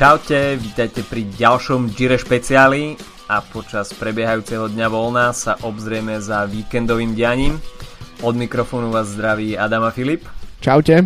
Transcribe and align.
Čaute, 0.00 0.56
vítajte 0.56 1.04
pri 1.04 1.28
ďalšom 1.28 1.92
Gire 1.92 2.16
špeciáli 2.16 2.96
a 3.28 3.44
počas 3.44 3.92
prebiehajúceho 3.92 4.72
dňa 4.72 4.88
voľna 4.88 5.36
sa 5.36 5.60
obzrieme 5.60 6.16
za 6.24 6.48
víkendovým 6.48 7.12
dianím. 7.12 7.60
Od 8.24 8.32
mikrofónu 8.32 8.88
vás 8.88 9.12
zdraví 9.12 9.60
Adam 9.60 9.84
a 9.84 9.92
Filip. 9.92 10.24
Čaute. 10.64 11.04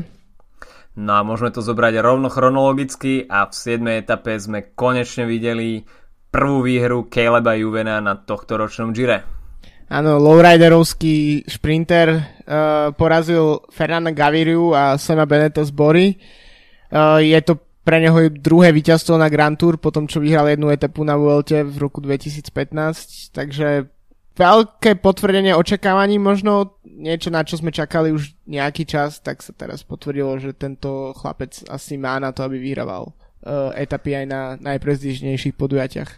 No 0.94 1.10
a 1.18 1.26
môžeme 1.26 1.50
to 1.50 1.58
zobrať 1.58 1.98
rovno 2.06 2.30
chronologicky 2.30 3.26
a 3.26 3.50
v 3.50 3.82
7. 3.82 3.82
etape 3.98 4.38
sme 4.38 4.70
konečne 4.78 5.26
videli 5.26 5.82
prvú 6.30 6.62
výhru 6.62 7.10
Caleba 7.10 7.58
Juvena 7.58 7.98
na 7.98 8.14
tohto 8.14 8.54
ročnom 8.54 8.94
Gire. 8.94 9.26
Áno, 9.90 10.22
lowriderovský 10.22 11.50
šprinter 11.50 12.14
uh, 12.14 12.94
porazil 12.94 13.58
Fernanda 13.74 14.14
Gaviriu 14.14 14.70
a 14.70 14.94
Sema 15.02 15.26
Beneta 15.26 15.66
z 15.66 15.74
Bory. 15.74 16.14
Uh, 16.94 17.18
je 17.18 17.42
to 17.42 17.63
pre 17.84 18.00
neho 18.00 18.32
druhé 18.32 18.72
víťazstvo 18.72 19.20
na 19.20 19.28
Grand 19.28 19.54
Tour, 19.54 19.76
potom 19.76 20.08
čo 20.08 20.18
vyhral 20.18 20.48
jednu 20.48 20.72
etapu 20.72 21.04
na 21.04 21.20
Vuelte 21.20 21.60
v 21.60 21.76
roku 21.76 22.00
2015, 22.00 23.36
takže 23.36 23.92
veľké 24.34 24.98
potvrdenie 24.98 25.54
očakávaní 25.54 26.18
možno, 26.18 26.80
niečo 26.82 27.30
na 27.30 27.44
čo 27.44 27.60
sme 27.60 27.70
čakali 27.70 28.10
už 28.10 28.34
nejaký 28.48 28.88
čas, 28.88 29.20
tak 29.20 29.44
sa 29.44 29.52
teraz 29.54 29.84
potvrdilo, 29.86 30.40
že 30.40 30.56
tento 30.56 31.12
chlapec 31.14 31.54
asi 31.70 32.00
má 32.00 32.16
na 32.18 32.32
to, 32.32 32.42
aby 32.42 32.58
vyhrával 32.58 33.12
uh, 33.12 33.70
etapy 33.76 34.16
aj 34.16 34.26
na 34.26 34.42
najprezdižnejšých 34.58 35.54
podujatiach. 35.54 36.10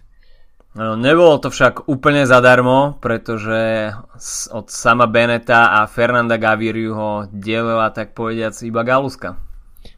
No, 0.77 0.93
nebolo 0.93 1.41
to 1.41 1.49
však 1.49 1.89
úplne 1.89 2.29
zadarmo, 2.29 3.01
pretože 3.01 3.89
od 4.53 4.69
sama 4.69 5.09
Beneta 5.09 5.73
a 5.73 5.89
Fernanda 5.89 6.37
Gaviriu 6.37 6.93
ho 6.93 7.11
delila 7.33 7.89
tak 7.97 8.13
povediac 8.13 8.53
iba 8.61 8.85
Galuska. 8.85 9.41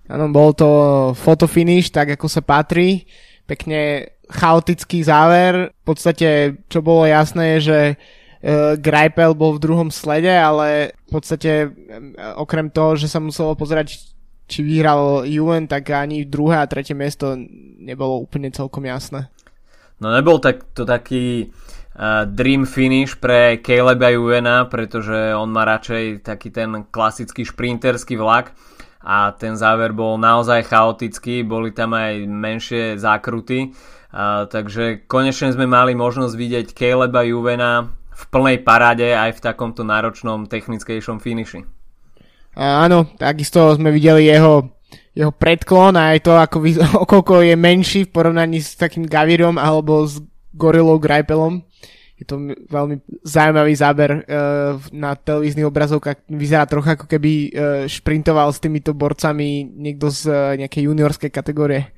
Áno, 0.09 0.33
bol 0.33 0.57
to 0.57 0.69
fotofinish, 1.13 1.93
tak 1.93 2.17
ako 2.17 2.27
sa 2.33 2.41
patrí. 2.41 3.05
Pekne 3.45 4.13
chaotický 4.33 5.05
záver. 5.05 5.73
V 5.73 5.85
podstate, 5.85 6.61
čo 6.73 6.81
bolo 6.81 7.05
jasné, 7.05 7.57
je, 7.57 7.59
že 7.61 7.81
uh, 7.93 8.77
Greipel 8.81 9.37
bol 9.37 9.57
v 9.57 9.63
druhom 9.63 9.89
slede, 9.93 10.33
ale 10.33 10.97
v 11.09 11.11
podstate 11.13 11.69
um, 11.69 12.17
okrem 12.41 12.73
toho, 12.73 12.97
že 12.97 13.09
sa 13.09 13.21
muselo 13.21 13.53
pozerať, 13.53 14.01
či 14.49 14.65
vyhral 14.65 15.29
Juven, 15.29 15.69
tak 15.69 15.93
ani 15.93 16.25
druhé 16.25 16.65
a 16.65 16.69
tretie 16.69 16.97
miesto 16.97 17.37
nebolo 17.77 18.25
úplne 18.25 18.49
celkom 18.49 18.89
jasné. 18.89 19.29
No 20.01 20.09
nebol 20.09 20.41
tak, 20.41 20.73
to 20.73 20.89
taký 20.89 21.53
uh, 22.01 22.25
dream 22.25 22.65
finish 22.65 23.13
pre 23.13 23.61
Caleba 23.61 24.09
Juvena, 24.09 24.65
pretože 24.73 25.37
on 25.37 25.53
má 25.53 25.69
radšej 25.69 26.25
taký 26.25 26.49
ten 26.49 26.89
klasický 26.89 27.45
šprinterský 27.45 28.17
vlak 28.17 28.57
a 29.03 29.31
ten 29.35 29.55
záver 29.55 29.95
bol 29.95 30.19
naozaj 30.19 30.67
chaotický, 30.67 31.47
boli 31.47 31.71
tam 31.71 31.95
aj 31.95 32.27
menšie 32.27 32.85
zákruty, 32.99 33.73
a, 34.11 34.49
takže 34.51 35.07
konečne 35.07 35.55
sme 35.55 35.71
mali 35.71 35.95
možnosť 35.95 36.35
vidieť 36.35 36.67
Caleba 36.75 37.23
Juvena 37.23 37.93
v 38.19 38.23
plnej 38.35 38.67
paráde 38.67 39.15
aj 39.15 39.39
v 39.39 39.45
takomto 39.45 39.87
náročnom 39.87 40.51
technickejšom 40.51 41.23
finiši. 41.23 41.63
Áno, 42.59 43.07
takisto 43.15 43.71
sme 43.79 43.95
videli 43.95 44.27
jeho, 44.27 44.75
jeho 45.15 45.31
predklon 45.31 45.95
a 45.95 46.17
aj 46.17 46.27
to, 46.27 46.33
ako, 46.35 46.57
okolko 47.07 47.47
je 47.47 47.55
menší 47.55 48.11
v 48.11 48.13
porovnaní 48.13 48.59
s 48.59 48.75
takým 48.75 49.07
Gavirom 49.07 49.55
alebo 49.55 50.03
s 50.03 50.19
Gorilou 50.59 50.99
Greipelom 50.99 51.63
je 52.19 52.27
to 52.27 52.51
veľmi 52.51 52.99
zaujímavý 53.23 53.75
záber 53.79 54.11
uh, 54.11 54.75
na 54.91 55.15
televíznych 55.15 55.71
obrazovkách. 55.71 56.27
Vyzerá 56.27 56.67
trochu 56.67 56.99
ako 56.99 57.07
keby 57.07 57.33
uh, 57.33 57.49
šprintoval 57.87 58.51
s 58.51 58.59
týmito 58.59 58.91
borcami 58.91 59.63
niekto 59.63 60.11
z 60.11 60.21
uh, 60.27 60.37
nejakej 60.59 60.91
juniorskej 60.91 61.31
kategórie. 61.31 61.95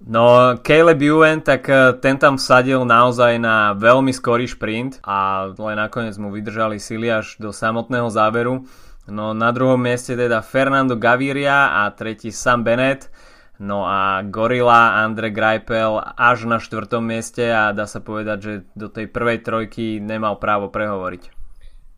No, 0.00 0.56
Caleb 0.64 1.04
Ewan, 1.04 1.44
tak 1.44 1.68
ten 2.00 2.16
tam 2.16 2.40
vsadil 2.40 2.88
naozaj 2.88 3.36
na 3.36 3.76
veľmi 3.76 4.08
skorý 4.16 4.48
šprint 4.48 4.96
a 5.04 5.52
len 5.52 5.76
nakoniec 5.76 6.16
mu 6.16 6.32
vydržali 6.32 6.80
sily 6.80 7.12
až 7.12 7.36
do 7.36 7.52
samotného 7.52 8.08
záveru. 8.08 8.64
No 9.12 9.36
na 9.36 9.52
druhom 9.52 9.76
mieste 9.76 10.16
teda 10.16 10.40
Fernando 10.40 10.96
Gaviria 10.96 11.84
a 11.84 11.92
tretí 11.92 12.32
Sam 12.32 12.64
Bennett. 12.64 13.12
No 13.60 13.84
a 13.84 14.24
Gorilla, 14.24 15.04
Andre 15.04 15.28
Greipel 15.28 16.00
až 16.16 16.48
na 16.48 16.56
štvrtom 16.56 17.04
mieste 17.04 17.44
a 17.52 17.76
dá 17.76 17.84
sa 17.84 18.00
povedať, 18.00 18.38
že 18.40 18.52
do 18.72 18.88
tej 18.88 19.12
prvej 19.12 19.44
trojky 19.44 20.00
nemal 20.00 20.40
právo 20.40 20.72
prehovoriť. 20.72 21.28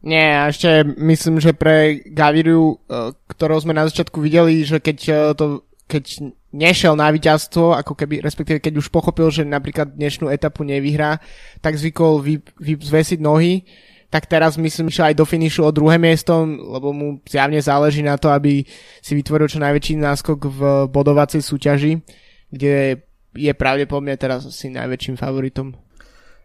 Nie, 0.03 0.43
a 0.43 0.50
ešte 0.50 0.83
myslím, 0.99 1.39
že 1.39 1.55
pre 1.55 2.03
Gaviriu, 2.03 2.83
e, 2.91 3.15
ktorého 3.31 3.62
sme 3.62 3.78
na 3.78 3.87
začiatku 3.87 4.19
videli, 4.19 4.67
že 4.67 4.83
keď 4.83 4.99
e, 5.06 5.15
to 5.39 5.62
keď 5.87 6.34
nešiel 6.56 6.97
na 6.97 7.12
víťazstvo, 7.12 7.77
ako 7.77 7.93
keby, 7.93 8.25
respektíve 8.25 8.59
keď 8.65 8.81
už 8.81 8.89
pochopil, 8.89 9.29
že 9.29 9.44
napríklad 9.44 9.93
dnešnú 9.93 10.33
etapu 10.33 10.65
nevyhrá, 10.65 11.21
tak 11.61 11.77
zvykol 11.77 12.25
vy, 12.25 12.41
vyzvesiť 12.59 13.21
nohy 13.21 13.69
tak 14.12 14.28
teraz 14.28 14.61
myslím, 14.61 14.93
že 14.93 15.09
aj 15.09 15.17
do 15.17 15.25
finišu 15.25 15.65
o 15.65 15.73
druhé 15.73 15.97
miesto, 15.97 16.45
lebo 16.45 16.93
mu 16.93 17.25
zjavne 17.25 17.56
záleží 17.65 18.05
na 18.05 18.21
to, 18.21 18.28
aby 18.28 18.61
si 19.00 19.12
vytvoril 19.17 19.49
čo 19.49 19.56
najväčší 19.56 19.97
náskok 19.97 20.39
v 20.53 20.61
bodovacej 20.93 21.41
súťaži, 21.41 22.05
kde 22.53 23.00
je 23.33 23.53
pravdepodobne 23.56 24.12
teraz 24.21 24.45
asi 24.45 24.69
najväčším 24.69 25.17
favoritom. 25.17 25.73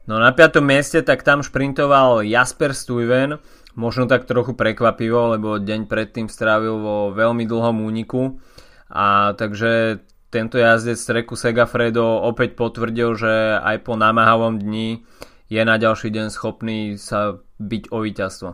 No 0.08 0.16
na 0.24 0.32
piatom 0.32 0.64
mieste 0.64 1.04
tak 1.04 1.28
tam 1.28 1.44
šprintoval 1.44 2.24
Jasper 2.24 2.72
Stuyven, 2.72 3.44
možno 3.76 4.08
tak 4.08 4.24
trochu 4.24 4.56
prekvapivo, 4.56 5.36
lebo 5.36 5.60
deň 5.60 5.92
predtým 5.92 6.32
strávil 6.32 6.80
vo 6.80 7.12
veľmi 7.12 7.44
dlhom 7.44 7.84
úniku. 7.84 8.40
A 8.88 9.36
takže 9.36 10.00
tento 10.32 10.56
jazdec 10.56 10.96
Treku 10.96 11.36
Segafredo 11.36 12.24
opäť 12.24 12.56
potvrdil, 12.56 13.20
že 13.20 13.60
aj 13.60 13.84
po 13.84 14.00
namáhavom 14.00 14.56
dni 14.56 15.04
je 15.48 15.62
na 15.64 15.76
ďalší 15.80 16.12
deň 16.12 16.28
schopný 16.28 17.00
sa 17.00 17.40
byť 17.60 17.84
o 17.96 17.98
víťazstvo. 18.04 18.50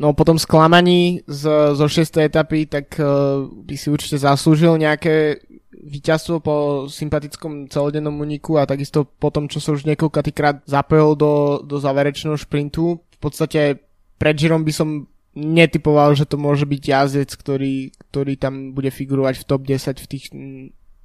No 0.00 0.16
po 0.16 0.24
tom 0.24 0.40
sklamaní 0.40 1.22
z, 1.28 1.76
zo 1.76 1.86
6. 1.86 2.24
etapy, 2.24 2.64
tak 2.66 2.96
uh, 2.96 3.44
by 3.46 3.74
si 3.76 3.92
určite 3.92 4.16
zaslúžil 4.16 4.80
nejaké 4.80 5.44
víťazstvo 5.76 6.40
po 6.40 6.54
sympatickom 6.88 7.68
celodennom 7.68 8.16
uniku 8.16 8.56
a 8.56 8.68
takisto 8.68 9.04
po 9.04 9.28
tom, 9.28 9.48
čo 9.48 9.60
sa 9.60 9.76
už 9.76 9.84
niekoľkatýkrát 9.84 10.64
zapojil 10.64 11.16
do, 11.16 11.32
do 11.64 11.76
záverečného 11.76 12.36
šprintu. 12.36 13.00
V 13.00 13.18
podstate 13.20 13.80
pred 14.16 14.36
Girom 14.36 14.64
by 14.64 14.72
som 14.72 15.04
netypoval, 15.36 16.16
že 16.16 16.24
to 16.24 16.40
môže 16.40 16.64
byť 16.64 16.82
jazdec, 16.84 17.30
ktorý, 17.36 17.92
ktorý 18.10 18.34
tam 18.40 18.72
bude 18.72 18.88
figurovať 18.88 19.44
v 19.44 19.46
top 19.46 19.62
10 19.68 20.00
v 20.00 20.06
tých 20.10 20.24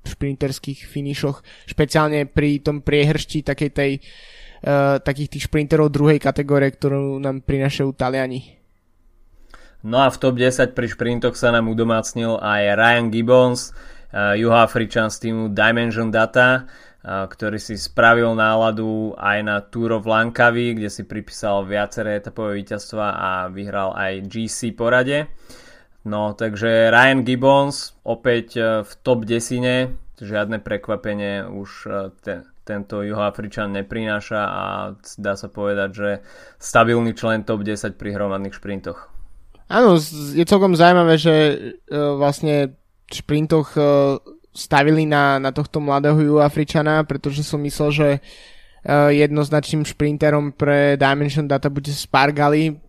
šprinterských 0.06 0.88
finišoch, 0.88 1.68
špeciálne 1.68 2.32
pri 2.32 2.64
tom 2.64 2.80
priehršti 2.80 3.44
takej 3.44 3.70
tej 3.76 3.92
uh, 4.00 4.04
takých 5.06 5.38
tých 5.38 5.46
šprinterov 5.46 5.94
druhej 5.94 6.18
kategórie, 6.18 6.74
ktorú 6.74 7.22
nám 7.22 7.46
prinašajú 7.46 7.94
Taliani. 7.94 8.66
No 9.86 10.02
a 10.02 10.10
v 10.10 10.18
top 10.18 10.42
10 10.42 10.74
pri 10.74 10.90
šprintoch 10.90 11.38
sa 11.38 11.54
nám 11.54 11.70
udomácnil 11.70 12.42
aj 12.42 12.74
Ryan 12.74 13.08
Gibbons, 13.14 13.70
uh, 13.70 14.34
juhoafričan 14.34 15.14
z 15.14 15.30
týmu 15.30 15.54
Dimension 15.54 16.10
Data, 16.10 16.66
uh, 16.66 17.30
ktorý 17.30 17.62
si 17.62 17.78
spravil 17.78 18.34
náladu 18.34 19.14
aj 19.14 19.38
na 19.46 19.62
Tour 19.62 20.02
of 20.02 20.10
Langkawi, 20.10 20.74
kde 20.74 20.90
si 20.90 21.06
pripísal 21.06 21.70
viaceré 21.70 22.18
etapové 22.18 22.66
víťazstva 22.66 23.06
a 23.14 23.30
vyhral 23.54 23.94
aj 23.94 24.26
GC 24.26 24.74
porade. 24.74 25.30
No, 26.02 26.34
takže 26.34 26.90
Ryan 26.90 27.22
Gibbons 27.22 27.94
opäť 28.02 28.58
v 28.86 28.92
top 29.06 29.26
desine, 29.30 30.02
žiadne 30.18 30.62
prekvapenie 30.66 31.46
už 31.46 31.70
ten, 32.26 32.46
tento 32.66 33.06
juhoafričan 33.06 33.70
neprináša 33.78 34.42
a 34.42 34.64
dá 35.22 35.38
sa 35.38 35.48
povedať, 35.48 35.90
že 35.94 36.10
stabilný 36.58 37.14
člen 37.14 37.46
top 37.46 37.62
10 37.62 37.94
pri 37.96 38.18
hromadných 38.18 38.58
šprintoch. 38.58 39.14
Áno, 39.70 39.98
je 40.34 40.46
celkom 40.46 40.74
zaujímavé, 40.74 41.16
že 41.22 41.36
uh, 41.90 42.18
vlastne 42.18 42.74
v 43.06 43.14
šprintoch 43.14 43.78
uh, 43.78 44.18
stavili 44.50 45.06
na, 45.06 45.38
na 45.38 45.54
tohto 45.54 45.78
mladého 45.78 46.18
juhoafričana, 46.22 47.06
pretože 47.06 47.46
som 47.46 47.62
myslel, 47.62 47.90
že 47.94 48.10
uh, 48.18 49.10
jednoznačným 49.14 49.86
šprinterom 49.86 50.54
pre 50.58 50.98
Dimension 50.98 51.46
Data 51.46 51.70
bude 51.70 51.94
Spargali, 51.94 52.82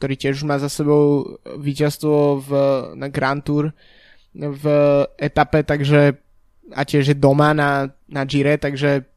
ktorý 0.00 0.14
tiež 0.16 0.44
má 0.48 0.56
za 0.56 0.72
sebou 0.72 1.36
víťazstvo 1.44 2.16
v, 2.44 2.50
na 2.96 3.12
Grand 3.12 3.44
Tour 3.44 3.74
v 4.32 4.64
etape, 5.18 5.66
takže 5.66 6.16
a 6.72 6.84
tiež 6.84 7.12
je 7.12 7.16
doma 7.16 7.56
na, 7.56 7.88
na 8.08 8.22
Gire, 8.28 8.60
takže 8.60 9.08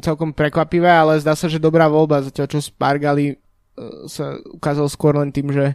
celkom 0.00 0.30
prekvapivé, 0.30 0.86
ale 0.86 1.18
zdá 1.18 1.34
sa, 1.34 1.50
že 1.50 1.62
dobrá 1.62 1.90
voľba, 1.90 2.22
zatiaľ 2.22 2.46
čo 2.46 2.58
Spargali 2.62 3.34
uh, 3.34 4.06
sa 4.06 4.38
ukázal 4.54 4.86
skôr 4.86 5.18
len 5.18 5.34
tým, 5.34 5.50
že, 5.50 5.74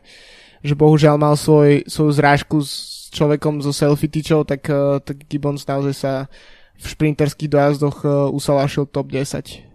že 0.63 0.73
bohužiaľ 0.75 1.19
mal 1.19 1.35
svoj, 1.35 1.83
svoju 1.91 2.11
zrážku 2.15 2.63
s 2.63 3.07
človekom 3.11 3.59
so 3.59 3.75
selfie 3.75 4.07
tyčou, 4.07 4.47
tak, 4.47 4.63
uh, 4.71 5.03
tak 5.03 5.27
Gibbons 5.27 5.67
naozaj 5.67 5.95
sa 5.95 6.13
v 6.79 6.85
šprinterských 6.87 7.51
dojazdoch 7.51 7.97
uh, 8.07 8.11
usalašil 8.31 8.87
top 8.87 9.11
10. 9.11 9.67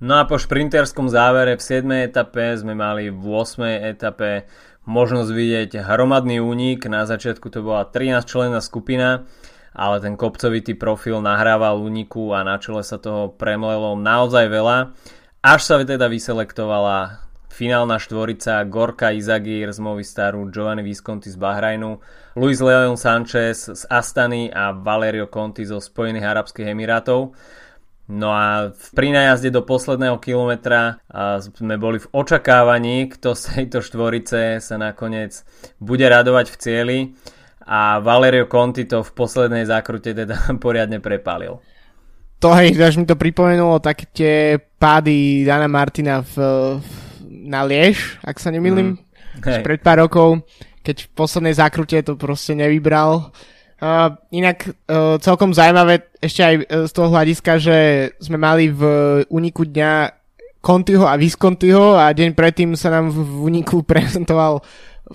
No 0.00 0.16
a 0.16 0.24
po 0.24 0.40
šprinterskom 0.40 1.12
závere 1.12 1.60
v 1.60 1.62
7. 1.64 1.84
etape 2.08 2.56
sme 2.56 2.72
mali 2.72 3.12
v 3.12 3.20
8. 3.20 3.92
etape 3.96 4.48
možnosť 4.88 5.28
vidieť 5.28 5.70
hromadný 5.84 6.40
únik. 6.40 6.88
Na 6.88 7.04
začiatku 7.04 7.52
to 7.52 7.60
bola 7.60 7.84
13 7.84 8.24
členná 8.24 8.64
skupina 8.64 9.28
ale 9.70 10.02
ten 10.02 10.18
kopcovitý 10.18 10.74
profil 10.74 11.22
nahrával 11.22 11.78
úniku 11.78 12.34
a 12.34 12.42
na 12.42 12.58
čele 12.58 12.82
sa 12.82 12.98
toho 12.98 13.30
premlelo 13.30 13.94
naozaj 13.94 14.50
veľa. 14.50 14.94
Až 15.40 15.60
sa 15.62 15.74
teda 15.80 16.10
vyselektovala 16.10 17.26
finálna 17.48 17.98
štvorica 17.98 18.64
Gorka 18.68 19.12
Izagir 19.12 19.68
z 19.72 19.80
Movistaru, 19.82 20.48
Giovanni 20.48 20.86
Visconti 20.86 21.28
z 21.28 21.36
Bahrajnu, 21.36 22.00
Luis 22.38 22.60
Leon 22.62 22.96
Sanchez 22.96 23.68
z 23.68 23.82
Astany 23.90 24.48
a 24.48 24.72
Valerio 24.72 25.28
Conti 25.28 25.66
zo 25.66 25.82
Spojených 25.82 26.24
Arabských 26.24 26.72
Emirátov. 26.72 27.34
No 28.10 28.34
a 28.34 28.74
pri 28.74 29.14
najazde 29.14 29.54
do 29.54 29.62
posledného 29.62 30.18
kilometra 30.18 30.98
sme 31.38 31.78
boli 31.78 32.02
v 32.02 32.10
očakávaní, 32.10 33.06
kto 33.06 33.38
z 33.38 33.42
tejto 33.54 33.86
štvorice 33.86 34.58
sa 34.58 34.76
nakoniec 34.80 35.46
bude 35.78 36.02
radovať 36.10 36.46
v 36.50 36.56
cieli 36.58 36.98
a 37.70 38.02
Valerio 38.02 38.50
Conti 38.50 38.82
to 38.90 39.06
v 39.06 39.14
poslednej 39.14 39.62
zákrute 39.62 40.10
teda 40.10 40.34
poriadne 40.64 40.98
prepálil. 40.98 41.62
To 42.42 42.56
hej, 42.56 42.74
až 42.80 42.96
mi 42.96 43.04
to 43.04 43.20
pripomenulo 43.20 43.78
také 43.78 44.08
tie 44.10 44.34
pády 44.58 45.44
Dana 45.44 45.68
Martina 45.68 46.24
v, 46.24 46.34
na 47.28 47.62
Liež, 47.68 48.18
ak 48.24 48.40
sa 48.40 48.48
nemýlim, 48.48 48.96
mm. 48.96 49.60
pred 49.60 49.78
pár 49.84 50.02
rokov, 50.08 50.42
keď 50.80 51.04
v 51.04 51.08
poslednej 51.12 51.54
zákrute 51.54 52.00
to 52.02 52.18
proste 52.18 52.58
nevybral 52.58 53.30
Uh, 53.80 54.12
inak 54.28 54.68
uh, 54.92 55.16
celkom 55.24 55.56
zaujímavé 55.56 56.12
ešte 56.20 56.44
aj 56.44 56.54
uh, 56.68 56.84
z 56.84 56.92
toho 56.92 57.08
hľadiska, 57.08 57.56
že 57.56 57.76
sme 58.20 58.36
mali 58.36 58.68
v 58.68 58.84
úniku 59.32 59.64
dňa 59.64 60.20
Contiho 60.60 61.08
a 61.08 61.16
Viscontiho 61.16 61.96
a 61.96 62.12
deň 62.12 62.36
predtým 62.36 62.76
sa 62.76 62.92
nám 62.92 63.08
v, 63.08 63.24
v 63.24 63.36
úniku 63.40 63.80
prezentoval 63.88 64.60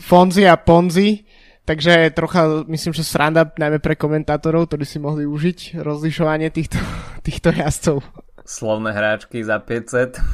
Fonzi 0.01 0.49
a 0.49 0.57
Ponzi, 0.57 1.21
takže 1.65 2.13
trocha 2.13 2.63
myslím, 2.69 2.93
že 2.93 3.03
sranda 3.03 3.49
najmä 3.57 3.81
pre 3.81 3.97
komentátorov, 3.97 4.69
ktorí 4.71 4.85
si 4.85 5.01
mohli 5.01 5.25
užiť 5.25 5.81
rozlišovanie 5.81 6.53
týchto, 6.53 6.77
týchto 7.27 7.49
jazdcov. 7.51 8.05
Slovné 8.45 8.93
hráčky 8.93 9.41
za 9.41 9.57
500. 9.57 10.21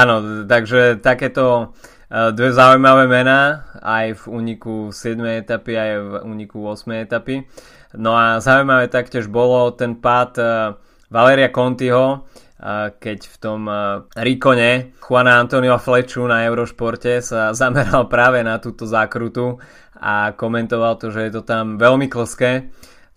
Áno, 0.00 0.46
takže 0.46 1.02
takéto 1.02 1.74
Eh, 2.06 2.30
dve 2.30 2.54
zaujímavé 2.54 3.10
mená, 3.10 3.66
aj 3.82 4.22
v 4.22 4.24
úniku 4.30 4.94
7. 4.94 5.18
etapy, 5.42 5.74
aj 5.74 5.92
v 5.98 6.10
úniku 6.22 6.62
8. 6.62 7.02
etapy. 7.02 7.42
No 7.98 8.14
a 8.14 8.38
zaujímavé 8.38 8.86
taktiež 8.86 9.26
bolo 9.26 9.74
ten 9.74 9.98
pád 9.98 10.32
eh, 10.38 10.46
Valeria 11.10 11.50
Contiho, 11.50 12.22
keď 12.96 13.18
v 13.28 13.36
tom 13.36 13.68
Rikone 14.16 14.96
Juana 14.96 15.36
Antonio 15.36 15.76
Fleču 15.76 16.24
na 16.24 16.48
Eurošporte 16.48 17.20
sa 17.20 17.52
zameral 17.60 18.08
práve 18.08 18.40
na 18.40 18.56
túto 18.56 18.88
zákrutu 18.88 19.60
a 19.96 20.32
komentoval 20.32 20.96
to, 20.96 21.12
že 21.12 21.28
je 21.28 21.32
to 21.36 21.42
tam 21.44 21.76
veľmi 21.76 22.08
klské. 22.08 22.72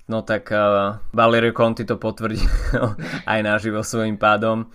No 0.09 0.25
tak 0.25 0.49
Valerio 1.13 1.53
Conti 1.53 1.85
to 1.85 2.01
potvrdil 2.01 2.41
aj 3.31 3.39
naživo 3.45 3.85
svojím 3.85 4.17
pádom. 4.17 4.67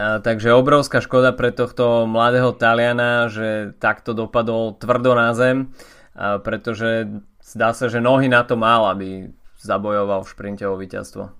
A, 0.00 0.22
takže 0.22 0.54
obrovská 0.54 1.02
škoda 1.02 1.34
pre 1.34 1.50
tohto 1.50 2.06
mladého 2.06 2.54
Taliana, 2.54 3.26
že 3.26 3.74
takto 3.82 4.14
dopadol 4.14 4.78
tvrdo 4.78 5.18
na 5.18 5.34
zem, 5.34 5.74
a, 6.14 6.38
pretože 6.38 7.10
zdá 7.42 7.74
sa, 7.74 7.90
že 7.90 7.98
nohy 7.98 8.30
na 8.30 8.46
to 8.46 8.54
mal, 8.54 8.86
aby 8.86 9.34
zabojoval 9.58 10.22
v 10.22 10.32
šprinte 10.32 10.64
o 10.64 10.78
víťazstvo. 10.78 11.39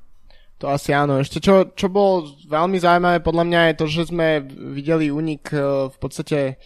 To 0.60 0.68
asi 0.68 0.92
áno. 0.92 1.16
Ešte 1.16 1.40
čo, 1.40 1.72
čo 1.72 1.88
bolo 1.88 2.28
veľmi 2.44 2.76
zaujímavé 2.76 3.24
podľa 3.24 3.44
mňa 3.48 3.60
je 3.72 3.74
to, 3.80 3.86
že 3.88 4.02
sme 4.12 4.44
videli 4.76 5.08
únik 5.08 5.48
e, 5.56 5.88
v 5.88 5.96
podstate 5.96 6.60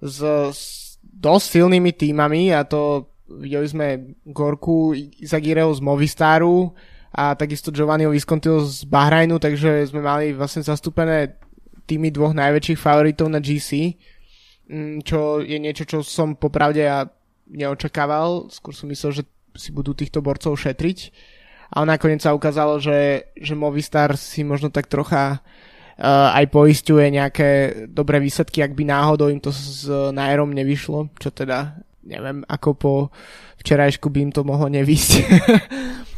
s, 0.00 0.18
s 0.50 0.60
dosť 1.04 1.46
silnými 1.60 1.92
týmami 1.92 2.56
a 2.56 2.64
to 2.64 3.12
videli 3.28 3.68
sme 3.68 3.86
Gorku 4.24 4.96
Izagireho 4.96 5.72
z 5.76 5.80
Movistaru, 5.84 6.72
a 7.14 7.38
takisto 7.38 7.70
Giovanniho 7.70 8.10
Viscontiho 8.10 8.66
z 8.66 8.90
Bahrajnu, 8.90 9.38
takže 9.38 9.86
sme 9.86 10.02
mali 10.02 10.34
vlastne 10.34 10.66
zastúpené 10.66 11.38
tými 11.86 12.10
dvoch 12.10 12.34
najväčších 12.34 12.80
favoritov 12.80 13.30
na 13.30 13.38
GC, 13.38 13.94
mm, 14.66 15.06
čo 15.06 15.38
je 15.38 15.58
niečo, 15.62 15.86
čo 15.86 16.02
som 16.02 16.34
popravde 16.34 16.82
ja 16.82 17.06
neočakával, 17.46 18.50
skôr 18.50 18.74
som 18.74 18.90
myslel, 18.90 19.22
že 19.22 19.22
si 19.54 19.70
budú 19.70 19.94
týchto 19.94 20.18
borcov 20.18 20.58
šetriť, 20.58 21.14
ale 21.74 21.84
nakoniec 21.90 22.22
sa 22.22 22.30
ukázalo, 22.30 22.78
že, 22.78 23.30
že 23.34 23.58
Movistar 23.58 24.14
si 24.14 24.46
možno 24.46 24.70
tak 24.70 24.86
trocha 24.86 25.42
uh, 25.42 26.30
aj 26.30 26.46
poistuje 26.54 27.10
nejaké 27.10 27.82
dobré 27.90 28.22
výsledky, 28.22 28.62
ak 28.62 28.78
by 28.78 28.86
náhodou 28.86 29.26
im 29.26 29.42
to 29.42 29.50
s 29.50 29.90
Nairom 29.90 30.54
nevyšlo, 30.54 31.10
čo 31.18 31.34
teda 31.34 31.74
neviem, 32.06 32.46
ako 32.46 32.68
po 32.78 32.92
včerajšku 33.58 34.06
by 34.06 34.30
im 34.30 34.32
to 34.32 34.46
mohlo 34.46 34.70
nevysť. 34.70 35.10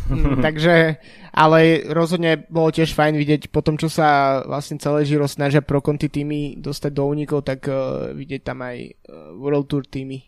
Mm, 0.06 0.38
takže, 0.38 1.02
ale 1.34 1.82
rozhodne 1.90 2.46
bolo 2.46 2.70
tiež 2.70 2.94
fajn 2.94 3.18
vidieť 3.18 3.50
po 3.50 3.58
tom, 3.58 3.74
čo 3.74 3.90
sa 3.90 4.38
vlastne 4.46 4.78
celé 4.78 5.02
žiro 5.02 5.26
snažia 5.26 5.66
pro 5.66 5.82
konti 5.82 6.06
týmy 6.06 6.62
dostať 6.62 6.94
do 6.94 7.10
únikov, 7.10 7.42
tak 7.42 7.66
uh, 7.66 8.14
vidieť 8.14 8.46
tam 8.46 8.62
aj 8.62 8.76
uh, 8.86 9.34
World 9.34 9.66
Tour 9.66 9.82
týmy. 9.82 10.22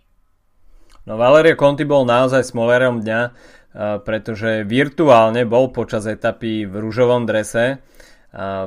No 1.07 1.15
Valerio 1.15 1.55
Conti 1.55 1.87
bol 1.87 2.03
naozaj 2.03 2.51
smolerom 2.51 3.07
dňa, 3.07 3.21
uh, 3.23 3.57
pretože 3.76 4.65
virtuálne 4.65 5.44
bol 5.44 5.70
počas 5.70 6.09
etapy 6.09 6.65
v 6.65 6.75
rúžovom 6.81 7.29
drese, 7.29 7.82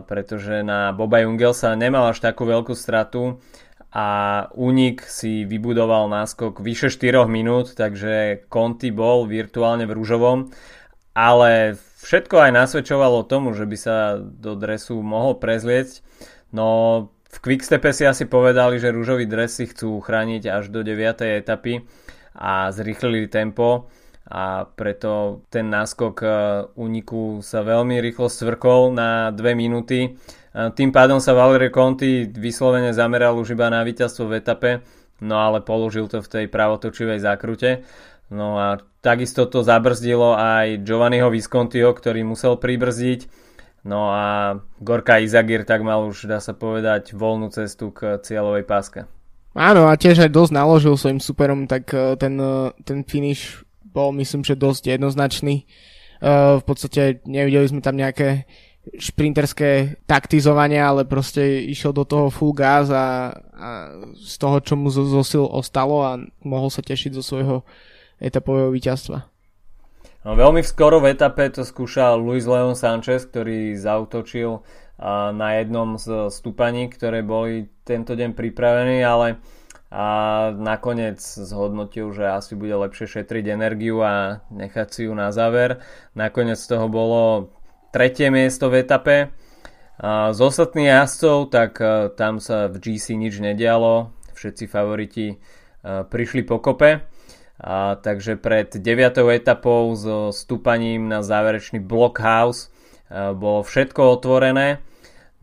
pretože 0.05 0.65
na 0.65 0.93
Boba 0.93 1.21
Jungelsa 1.25 1.73
nemal 1.77 2.09
až 2.09 2.21
takú 2.21 2.49
veľkú 2.49 2.73
stratu 2.73 3.41
a 3.91 4.07
únik 4.55 5.03
si 5.03 5.43
vybudoval 5.43 6.07
náskok 6.07 6.63
vyše 6.63 6.87
4 6.87 7.27
minút, 7.27 7.75
takže 7.75 8.47
Conti 8.47 8.87
bol 8.89 9.27
virtuálne 9.27 9.83
v 9.83 9.95
rúžovom 9.99 10.47
ale 11.11 11.75
všetko 12.07 12.39
aj 12.39 12.51
nasvedčovalo 12.55 13.27
tomu, 13.27 13.51
že 13.51 13.67
by 13.67 13.77
sa 13.77 13.97
do 14.19 14.55
dresu 14.55 14.99
mohol 15.03 15.35
prezliecť. 15.35 15.99
No 16.55 16.67
v 17.31 17.37
Quickstepe 17.39 17.91
si 17.91 18.07
asi 18.07 18.27
povedali, 18.27 18.79
že 18.79 18.95
rúžový 18.95 19.27
dres 19.27 19.55
si 19.55 19.67
chcú 19.67 19.99
chrániť 19.99 20.47
až 20.47 20.71
do 20.71 20.83
9. 20.83 21.43
etapy 21.43 21.83
a 22.35 22.71
zrýchlili 22.71 23.27
tempo 23.27 23.91
a 24.31 24.63
preto 24.63 25.43
ten 25.51 25.67
náskok 25.67 26.15
e, 26.23 26.27
úniku 26.79 27.43
sa 27.43 27.67
veľmi 27.67 27.99
rýchlo 27.99 28.31
svrkol 28.31 28.95
na 28.95 29.35
2 29.35 29.43
minúty. 29.59 29.99
E, 30.07 30.09
tým 30.71 30.95
pádom 30.95 31.19
sa 31.19 31.35
Valerio 31.35 31.67
Conti 31.67 32.31
vyslovene 32.31 32.95
zameral 32.95 33.35
už 33.35 33.59
iba 33.59 33.67
na 33.67 33.83
víťazstvo 33.83 34.31
v 34.31 34.39
etape, 34.39 34.71
no 35.19 35.35
ale 35.35 35.59
položil 35.59 36.07
to 36.07 36.23
v 36.23 36.31
tej 36.31 36.45
pravotočivej 36.47 37.19
zákrute. 37.19 37.83
No 38.31 38.55
a 38.55 38.79
takisto 39.03 39.43
to 39.51 39.67
zabrzdilo 39.67 40.39
aj 40.39 40.87
Giovanniho 40.87 41.27
Viscontiho, 41.27 41.91
ktorý 41.91 42.23
musel 42.23 42.55
pribrzdiť. 42.55 43.27
No 43.83 44.15
a 44.15 44.55
Gorka 44.79 45.19
Izagir 45.19 45.67
tak 45.67 45.83
mal 45.83 46.07
už, 46.07 46.31
dá 46.31 46.39
sa 46.39 46.55
povedať, 46.55 47.11
voľnú 47.11 47.51
cestu 47.51 47.91
k 47.91 48.23
cieľovej 48.23 48.63
páske. 48.63 49.11
Áno, 49.51 49.91
a 49.91 49.99
tiež 49.99 50.23
aj 50.23 50.31
dosť 50.31 50.55
naložil 50.55 50.95
svojim 50.95 51.19
superom, 51.19 51.67
tak 51.67 51.91
e, 51.91 52.15
ten, 52.15 52.39
ten 52.87 53.03
finish 53.03 53.67
bol 53.91 54.15
myslím, 54.17 54.41
že 54.41 54.59
dosť 54.59 54.97
jednoznačný. 54.97 55.55
E, 55.61 55.65
v 56.57 56.63
podstate 56.63 57.21
nevideli 57.27 57.67
sme 57.67 57.83
tam 57.83 57.99
nejaké 57.99 58.49
šprinterské 58.81 60.01
taktizovanie, 60.09 60.81
ale 60.81 61.05
proste 61.05 61.61
išiel 61.69 61.93
do 61.93 62.01
toho 62.01 62.33
full 62.33 62.55
gas 62.55 62.89
a, 62.89 63.29
a 63.53 63.69
z 64.17 64.35
toho, 64.41 64.57
čo 64.57 64.73
mu 64.73 64.89
zo, 64.89 65.05
zo 65.05 65.21
sil 65.21 65.45
ostalo 65.45 66.01
a 66.01 66.17
mohol 66.41 66.73
sa 66.73 66.81
tešiť 66.81 67.13
zo 67.13 67.21
svojho 67.21 67.61
etapového 68.17 68.73
víťazstva. 68.73 69.29
No, 70.21 70.37
veľmi 70.37 70.61
skoro 70.61 71.01
v 71.01 71.17
etape 71.17 71.49
to 71.49 71.65
skúšal 71.65 72.21
Luis 72.21 72.45
Leon 72.45 72.77
Sanchez, 72.77 73.25
ktorý 73.25 73.73
zautočil 73.73 74.61
na 75.33 75.57
jednom 75.57 75.97
z 75.97 76.29
stúpaní, 76.29 76.85
ktoré 76.93 77.25
boli 77.25 77.73
tento 77.81 78.13
deň 78.13 78.37
pripravení, 78.37 79.01
ale 79.01 79.41
a 79.91 80.07
nakoniec 80.55 81.19
zhodnotil, 81.19 82.15
že 82.15 82.31
asi 82.31 82.55
bude 82.55 82.71
lepšie 82.79 83.19
šetriť 83.19 83.45
energiu 83.51 83.99
a 83.99 84.39
nechať 84.47 84.87
si 84.87 85.01
ju 85.05 85.13
na 85.13 85.35
záver. 85.35 85.83
Nakoniec 86.15 86.63
toho 86.63 86.87
bolo 86.87 87.51
tretie 87.91 88.31
miesto 88.31 88.71
v 88.71 88.87
etape. 88.87 89.35
Z 89.99 90.39
ostatných 90.39 90.95
jazdcov, 90.95 91.51
tak 91.51 91.71
tam 92.15 92.39
sa 92.39 92.71
v 92.71 92.79
GC 92.79 93.19
nič 93.19 93.43
nedialo. 93.43 94.15
Všetci 94.31 94.65
favoriti 94.71 95.37
prišli 95.83 96.47
po 96.47 96.63
kope. 96.63 97.03
A, 97.61 97.93
takže 97.93 98.41
pred 98.41 98.73
9. 98.73 99.21
etapou 99.37 99.93
so 99.93 100.33
stúpaním 100.33 101.05
na 101.05 101.21
záverečný 101.21 101.77
blockhouse 101.77 102.73
a, 103.05 103.37
bolo 103.37 103.61
všetko 103.61 104.17
otvorené. 104.17 104.81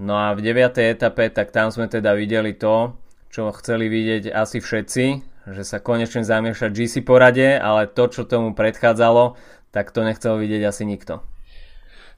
No 0.02 0.19
a 0.19 0.35
v 0.35 0.43
9. 0.43 0.83
etape 0.83 1.31
tak 1.31 1.55
tam 1.55 1.71
sme 1.71 1.87
teda 1.87 2.19
videli 2.19 2.59
to, 2.59 2.99
čo 3.29 3.53
chceli 3.57 3.89
vidieť 3.93 4.33
asi 4.33 4.59
všetci, 4.61 5.05
že 5.49 5.63
sa 5.65 5.81
konečne 5.81 6.25
zamieša 6.25 6.73
GC 6.73 7.05
porade, 7.05 7.57
ale 7.57 7.89
to, 7.89 8.09
čo 8.09 8.29
tomu 8.29 8.53
predchádzalo, 8.53 9.37
tak 9.73 9.93
to 9.93 10.05
nechcel 10.05 10.37
vidieť 10.41 10.63
asi 10.65 10.85
nikto. 10.85 11.21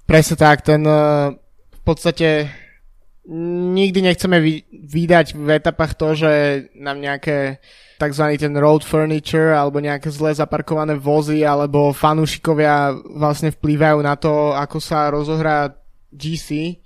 Presne 0.07 0.37
tak, 0.39 0.67
ten 0.67 0.83
v 0.83 1.83
podstate 1.83 2.51
nikdy 3.75 4.03
nechceme 4.03 4.43
vy, 4.43 4.55
vydať 4.73 5.39
v 5.39 5.49
etapách 5.55 5.93
to, 5.95 6.09
že 6.19 6.33
nám 6.75 6.99
nejaké 6.99 7.63
tzv. 8.01 8.25
ten 8.41 8.55
road 8.57 8.83
furniture 8.83 9.53
alebo 9.53 9.79
nejaké 9.79 10.09
zle 10.09 10.33
zaparkované 10.33 10.97
vozy 10.97 11.45
alebo 11.45 11.93
fanúšikovia 11.93 12.97
vlastne 13.21 13.53
vplývajú 13.53 13.99
na 14.01 14.17
to, 14.17 14.57
ako 14.57 14.79
sa 14.81 15.13
rozohrá 15.13 15.77
GC. 16.11 16.81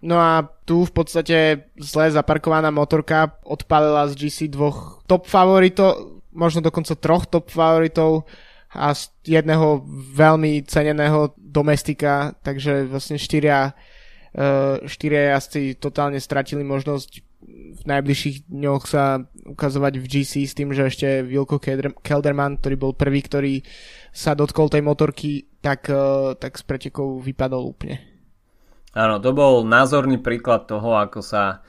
No 0.00 0.16
a 0.16 0.48
tu 0.64 0.88
v 0.88 0.92
podstate 0.96 1.68
zle 1.76 2.08
zaparkovaná 2.08 2.72
motorka 2.72 3.36
odpalila 3.44 4.08
z 4.08 4.16
GC 4.16 4.38
dvoch 4.48 5.04
top 5.04 5.28
favoritov, 5.28 6.24
možno 6.32 6.64
dokonca 6.64 6.96
troch 6.96 7.28
top 7.28 7.52
favoritov 7.52 8.24
a 8.72 8.96
z 8.96 9.12
jedného 9.28 9.84
veľmi 10.16 10.64
ceneného 10.64 11.36
domestika, 11.36 12.32
takže 12.40 12.88
vlastne 12.88 13.20
štyria, 13.20 13.76
uh, 13.76 14.80
štyria 14.88 15.36
jazdci 15.36 15.76
totálne 15.76 16.16
stratili 16.16 16.64
možnosť 16.64 17.10
v 17.50 17.82
najbližších 17.88 18.52
dňoch 18.52 18.84
sa 18.84 19.24
ukazovať 19.48 19.94
v 19.96 20.04
GC 20.06 20.32
s 20.44 20.56
tým, 20.56 20.76
že 20.76 20.92
ešte 20.92 21.24
Wilko 21.24 21.56
Kelderman, 22.04 22.60
ktorý 22.60 22.76
bol 22.76 22.92
prvý, 22.92 23.24
ktorý 23.24 23.54
sa 24.12 24.36
dotkol 24.36 24.68
tej 24.68 24.84
motorky, 24.84 25.48
tak, 25.60 25.92
uh, 25.92 26.36
tak 26.40 26.56
s 26.56 26.64
pretekou 26.64 27.20
vypadol 27.20 27.68
úplne. 27.68 28.09
Áno, 28.90 29.22
to 29.22 29.30
bol 29.30 29.62
názorný 29.62 30.18
príklad 30.18 30.66
toho, 30.66 30.98
ako 30.98 31.22
sa 31.22 31.62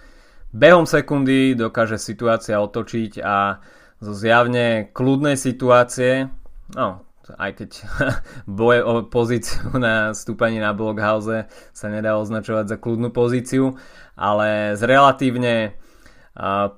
behom 0.50 0.90
sekundy 0.90 1.54
dokáže 1.54 2.02
situácia 2.02 2.58
otočiť 2.58 3.22
a 3.22 3.62
zo 4.02 4.14
zjavne 4.18 4.90
kľudnej 4.90 5.38
situácie, 5.38 6.34
no, 6.74 7.06
aj 7.38 7.52
keď 7.62 7.70
boje 8.60 8.82
o 8.82 9.06
pozíciu 9.06 9.70
na 9.78 10.18
stúpaní 10.18 10.58
na 10.58 10.74
Blockhouse 10.74 11.46
sa 11.72 11.88
nedá 11.94 12.18
označovať 12.18 12.66
za 12.74 12.78
kľudnú 12.82 13.14
pozíciu, 13.14 13.78
ale 14.18 14.74
z 14.74 14.82
relatívne 14.90 15.78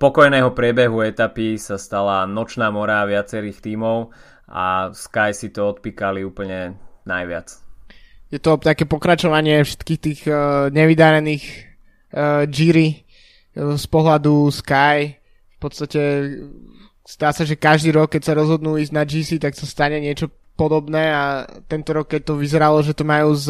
pokojného 0.02 0.50
priebehu 0.52 1.06
etapy 1.06 1.62
sa 1.62 1.80
stala 1.80 2.26
nočná 2.26 2.68
mora 2.74 3.06
viacerých 3.08 3.64
tímov 3.64 4.12
a 4.50 4.92
Sky 4.92 5.32
si 5.32 5.56
to 5.56 5.72
odpíkali 5.72 6.26
úplne 6.26 6.76
najviac 7.08 7.63
je 8.34 8.42
to 8.42 8.58
také 8.58 8.90
pokračovanie 8.90 9.62
všetkých 9.62 10.00
tých 10.02 10.22
uh, 10.26 10.74
nevydarených 10.74 11.46
uh, 11.46 12.50
Giri 12.50 13.06
uh, 13.54 13.78
z 13.78 13.86
pohľadu 13.86 14.50
Sky. 14.50 15.22
V 15.54 15.58
podstate 15.62 16.02
stá 17.06 17.30
sa, 17.30 17.46
že 17.46 17.54
každý 17.54 17.94
rok, 17.94 18.10
keď 18.10 18.22
sa 18.26 18.34
rozhodnú 18.34 18.82
ísť 18.82 18.94
na 18.98 19.06
GC, 19.06 19.38
tak 19.38 19.54
sa 19.54 19.70
stane 19.70 20.02
niečo 20.02 20.34
podobné 20.58 21.14
a 21.14 21.46
tento 21.70 21.94
rok, 21.94 22.10
keď 22.10 22.34
to 22.34 22.42
vyzeralo, 22.42 22.82
že 22.82 22.98
to 22.98 23.06
majú 23.06 23.38
s 23.38 23.50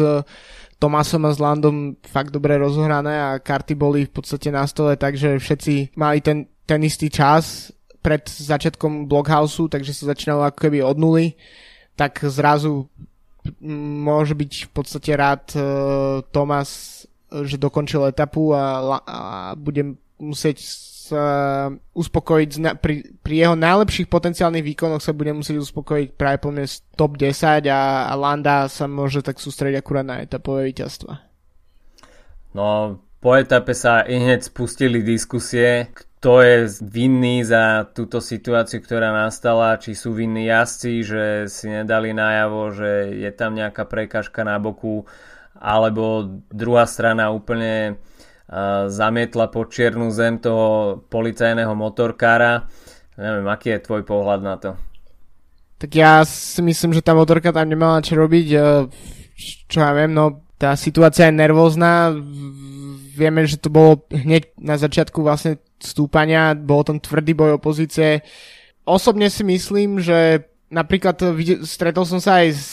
Tomasom 0.76 1.24
a 1.24 1.32
s 1.32 1.40
Landom 1.40 1.96
fakt 2.04 2.28
dobre 2.28 2.60
rozohrané 2.60 3.16
a 3.16 3.40
karty 3.40 3.72
boli 3.72 4.04
v 4.04 4.12
podstate 4.12 4.52
na 4.52 4.68
stole, 4.68 5.00
takže 5.00 5.40
všetci 5.40 5.96
mali 5.96 6.20
ten, 6.20 6.44
ten 6.68 6.80
istý 6.84 7.08
čas 7.08 7.72
pred 8.04 8.20
začiatkom 8.28 9.08
Blockhouse, 9.08 9.64
takže 9.64 9.96
sa 9.96 10.12
začínalo 10.12 10.44
ako 10.44 10.58
keby 10.68 10.84
od 10.84 11.00
nuly, 11.00 11.40
tak 11.96 12.20
zrazu 12.28 12.84
môže 13.64 14.32
byť 14.32 14.52
v 14.66 14.70
podstate 14.72 15.10
rád 15.16 15.44
uh, 15.56 15.64
Thomas, 16.32 17.02
že 17.30 17.58
dokončil 17.58 18.08
etapu 18.08 18.54
a, 18.54 19.00
a 19.04 19.18
bude 19.58 19.98
musieť 20.20 20.62
sa 21.04 21.24
uspokojiť 21.92 22.80
pri, 22.80 23.20
pri 23.20 23.34
jeho 23.44 23.52
najlepších 23.52 24.08
potenciálnych 24.08 24.64
výkonoch 24.64 25.04
sa 25.04 25.12
bude 25.12 25.36
musieť 25.36 25.60
uspokojiť 25.60 26.16
práve 26.16 26.40
plne 26.40 26.64
z 26.64 26.80
top 26.96 27.20
10 27.20 27.68
a, 27.68 28.08
a 28.08 28.12
Landa 28.16 28.64
sa 28.72 28.88
môže 28.88 29.20
tak 29.20 29.36
sústrediť 29.36 29.84
akurát 29.84 30.06
na 30.06 30.24
etapové 30.24 30.72
víťazstva. 30.72 31.20
No, 32.56 32.96
po 33.20 33.36
etape 33.36 33.76
sa 33.76 34.00
i 34.08 34.16
hneď 34.16 34.48
spustili 34.48 35.04
diskusie, 35.04 35.92
kto 36.24 36.40
je 36.40 36.80
vinný 36.80 37.44
za 37.44 37.84
túto 37.92 38.16
situáciu, 38.16 38.80
ktorá 38.80 39.12
nastala, 39.12 39.76
či 39.76 39.92
sú 39.92 40.16
vinní 40.16 40.48
jazdci, 40.48 41.04
že 41.04 41.24
si 41.52 41.68
nedali 41.68 42.16
najavo, 42.16 42.72
že 42.72 43.12
je 43.12 43.28
tam 43.36 43.52
nejaká 43.52 43.84
prekažka 43.84 44.40
na 44.40 44.56
boku, 44.56 45.04
alebo 45.52 46.24
druhá 46.48 46.88
strana 46.88 47.28
úplne 47.28 48.00
uh, 48.00 48.88
zamietla 48.88 49.52
pod 49.52 49.68
čiernu 49.68 50.08
zem 50.16 50.40
toho 50.40 50.96
policajného 51.12 51.76
motorkára. 51.76 52.72
Neviem, 53.20 53.44
aký 53.44 53.76
je 53.76 53.84
tvoj 53.84 54.08
pohľad 54.08 54.40
na 54.40 54.56
to? 54.56 54.80
Tak 55.76 55.92
ja 55.92 56.24
si 56.24 56.64
myslím, 56.64 56.96
že 56.96 57.04
tá 57.04 57.12
motorka 57.12 57.52
tam 57.52 57.68
nemala 57.68 58.00
čo 58.00 58.16
robiť. 58.16 58.46
Čo 59.68 59.76
ja 59.76 59.92
viem, 59.92 60.16
no 60.16 60.40
tá 60.56 60.72
situácia 60.72 61.28
je 61.28 61.36
nervózna. 61.36 62.16
Vieme, 63.12 63.44
že 63.44 63.60
to 63.60 63.68
bolo 63.68 64.08
hneď 64.08 64.56
na 64.56 64.80
začiatku 64.80 65.20
vlastne 65.20 65.60
stúpania, 65.84 66.56
bol 66.56 66.82
tam 66.82 66.96
tvrdý 66.98 67.36
boj 67.36 67.60
opozície. 67.60 68.24
Osobne 68.84 69.28
si 69.28 69.44
myslím, 69.44 70.00
že 70.00 70.48
napríklad 70.72 71.20
videl, 71.36 71.62
stretol 71.62 72.08
som 72.08 72.18
sa 72.18 72.42
aj 72.42 72.48
s 72.52 72.66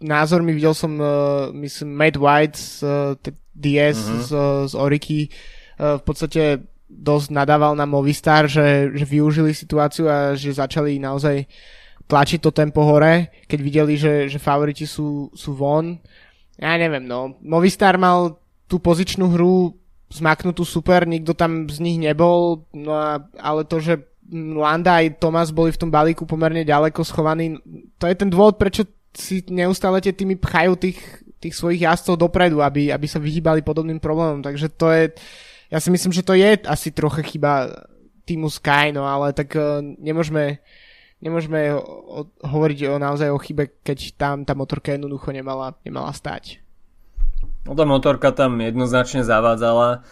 názormi, 0.00 0.52
videl 0.52 0.72
som, 0.72 0.96
uh, 0.96 1.52
myslím, 1.52 1.92
Matt 1.92 2.16
White 2.16 2.56
z 2.56 2.84
uh, 2.84 3.14
DS 3.54 3.98
mm-hmm. 4.00 4.22
z, 4.24 4.30
z 4.70 4.74
Oriky, 4.74 5.20
uh, 5.28 6.00
v 6.00 6.02
podstate 6.02 6.42
dosť 6.90 7.30
nadával 7.30 7.78
na 7.78 7.86
Movistar, 7.86 8.50
že, 8.50 8.90
že 8.90 9.06
využili 9.06 9.54
situáciu 9.54 10.10
a 10.10 10.34
že 10.34 10.50
začali 10.50 10.98
naozaj 10.98 11.46
tlačiť 12.10 12.40
to 12.42 12.50
tempo 12.50 12.82
hore, 12.82 13.30
keď 13.46 13.58
videli, 13.62 13.94
že, 13.94 14.26
že 14.26 14.42
favoriti 14.42 14.82
sú, 14.82 15.30
sú 15.30 15.54
von. 15.54 16.02
Ja 16.58 16.74
neviem, 16.74 17.06
no. 17.06 17.38
Movistar 17.46 17.94
mal 17.94 18.42
tú 18.66 18.82
pozičnú 18.82 19.30
hru 19.30 19.78
zmaknutú 20.10 20.66
super, 20.66 21.06
nikto 21.06 21.32
tam 21.38 21.70
z 21.70 21.78
nich 21.78 21.98
nebol, 22.02 22.66
no 22.74 22.92
a, 22.98 23.22
ale 23.38 23.62
to, 23.64 23.78
že 23.78 24.02
Landa 24.30 25.02
aj 25.02 25.18
Tomas 25.18 25.50
boli 25.50 25.74
v 25.74 25.80
tom 25.80 25.90
balíku 25.90 26.26
pomerne 26.26 26.66
ďaleko 26.66 27.02
schovaní, 27.02 27.58
to 27.98 28.10
je 28.10 28.16
ten 28.18 28.30
dôvod, 28.30 28.58
prečo 28.58 28.86
si 29.10 29.42
neustále 29.50 30.02
tie 30.02 30.14
týmy 30.14 30.38
pchajú 30.38 30.78
tých, 30.78 30.98
tých 31.38 31.54
svojich 31.54 31.86
jazdcov 31.86 32.18
dopredu, 32.18 32.62
aby, 32.62 32.90
aby 32.90 33.06
sa 33.06 33.22
vyhýbali 33.22 33.62
podobným 33.62 33.98
problémom, 34.02 34.42
takže 34.42 34.70
to 34.74 34.90
je, 34.90 35.14
ja 35.70 35.78
si 35.78 35.90
myslím, 35.94 36.10
že 36.14 36.26
to 36.26 36.34
je 36.34 36.58
asi 36.66 36.90
trocha 36.90 37.22
chyba 37.22 37.70
týmu 38.26 38.50
Sky, 38.50 38.94
no 38.94 39.06
ale 39.06 39.34
tak 39.34 39.54
uh, 39.58 39.82
nemôžeme 39.82 40.62
nemôžeme 41.20 41.76
o, 41.76 41.80
o, 41.80 42.20
hovoriť 42.42 42.78
o 42.90 42.94
naozaj 42.96 43.28
o 43.28 43.38
chybe, 43.38 43.84
keď 43.84 44.16
tam 44.16 44.36
tá 44.42 44.56
motorka 44.56 44.96
jednoducho 44.96 45.30
nemala, 45.30 45.76
nemala 45.84 46.10
stať. 46.16 46.64
No 47.68 47.76
tá 47.76 47.84
motorka 47.84 48.32
tam 48.32 48.56
jednoznačne 48.60 49.20
zavádzala. 49.20 50.04